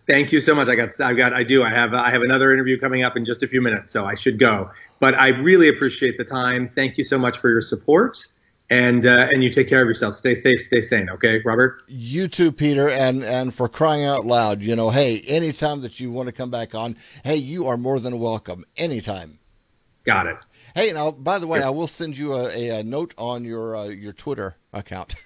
Thank 0.07 0.33
you 0.33 0.41
so 0.41 0.55
much. 0.55 0.69
I 0.69 0.77
got 0.77 1.01
I 1.01 1.15
got 1.15 1.33
I 1.33 1.43
do 1.43 1.65
I 1.65 1.71
have 1.71 1.95
I 1.95 2.11
have 2.11 2.23
another 2.23 2.53
interview 2.53 2.79
coming 2.79 3.03
up 3.03 3.17
in 3.17 3.25
just 3.25 3.43
a 3.43 3.49
few 3.49 3.61
minutes, 3.61 3.91
so 3.91 4.05
I 4.05 4.15
should 4.15 4.39
go. 4.39 4.71
But 5.01 5.19
I 5.19 5.29
really 5.29 5.69
appreciate 5.69 6.17
the 6.17 6.25
time. 6.25 6.69
Thank 6.69 6.99
you 6.99 7.05
so 7.05 7.19
much 7.19 7.39
for 7.39 7.51
your 7.51 7.61
support. 7.61 8.27
And 8.71 9.07
uh, 9.07 9.29
and 9.31 9.43
you 9.43 9.49
take 9.49 9.67
care 9.67 9.81
of 9.81 9.89
yourself. 9.89 10.15
Stay 10.15 10.35
safe. 10.35 10.61
Stay 10.61 10.83
sane. 10.83 11.09
Okay, 11.09 11.41
Robert. 11.43 11.83
You 11.89 12.29
too, 12.29 12.53
Peter. 12.53 12.91
And 12.91 13.25
and 13.25 13.53
for 13.53 13.67
crying 13.67 14.05
out 14.05 14.27
loud, 14.27 14.63
you 14.63 14.77
know, 14.77 14.91
hey, 14.91 15.23
anytime 15.27 15.81
that 15.81 15.99
you 15.99 16.13
want 16.13 16.27
to 16.27 16.33
come 16.33 16.51
back 16.51 16.75
on, 16.75 16.97
hey, 17.25 17.37
you 17.37 17.67
are 17.67 17.79
more 17.79 17.99
than 17.99 18.19
welcome. 18.19 18.67
Anytime. 18.77 19.39
Got 20.09 20.27
it. 20.27 20.39
Hey, 20.75 20.91
now 20.91 21.11
by 21.11 21.39
the 21.39 21.47
way, 21.47 21.63
I 21.63 21.69
will 21.69 21.87
send 21.87 22.17
you 22.17 22.33
a, 22.33 22.49
a, 22.49 22.81
a 22.81 22.83
note 22.83 23.13
on 23.19 23.45
your 23.45 23.77
uh, 23.77 23.89
your 23.89 24.15
Twitter 24.15 24.57
account. 24.73 25.17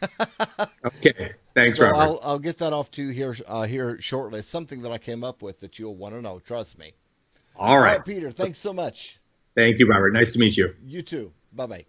okay, 0.85 1.35
thanks, 1.55 1.79
so 1.79 1.85
Robert. 1.85 1.99
I'll, 1.99 2.21
I'll 2.25 2.39
get 2.41 2.59
that 2.59 2.73
off 2.73 2.91
to 2.93 3.03
you 3.05 3.11
here 3.11 3.37
uh, 3.47 3.63
here 3.63 4.01
shortly. 4.01 4.41
It's 4.41 4.49
something 4.49 4.83
that 4.83 4.91
I 4.91 4.99
came 4.99 5.23
up 5.23 5.41
with 5.41 5.61
that 5.61 5.79
you'll 5.79 5.95
want 5.95 6.17
to 6.17 6.21
know. 6.21 6.41
Trust 6.41 6.81
me. 6.81 6.95
All 7.55 7.79
right. 7.79 7.91
All 7.93 7.97
right, 7.99 8.05
Peter. 8.05 8.33
Thanks 8.33 8.59
so 8.59 8.73
much. 8.73 9.21
Thank 9.55 9.79
you, 9.79 9.87
Robert. 9.87 10.13
Nice 10.13 10.33
to 10.33 10.41
meet 10.41 10.57
you. 10.57 10.75
You 10.85 11.01
too. 11.03 11.33
Bye 11.53 11.67
bye. 11.67 11.87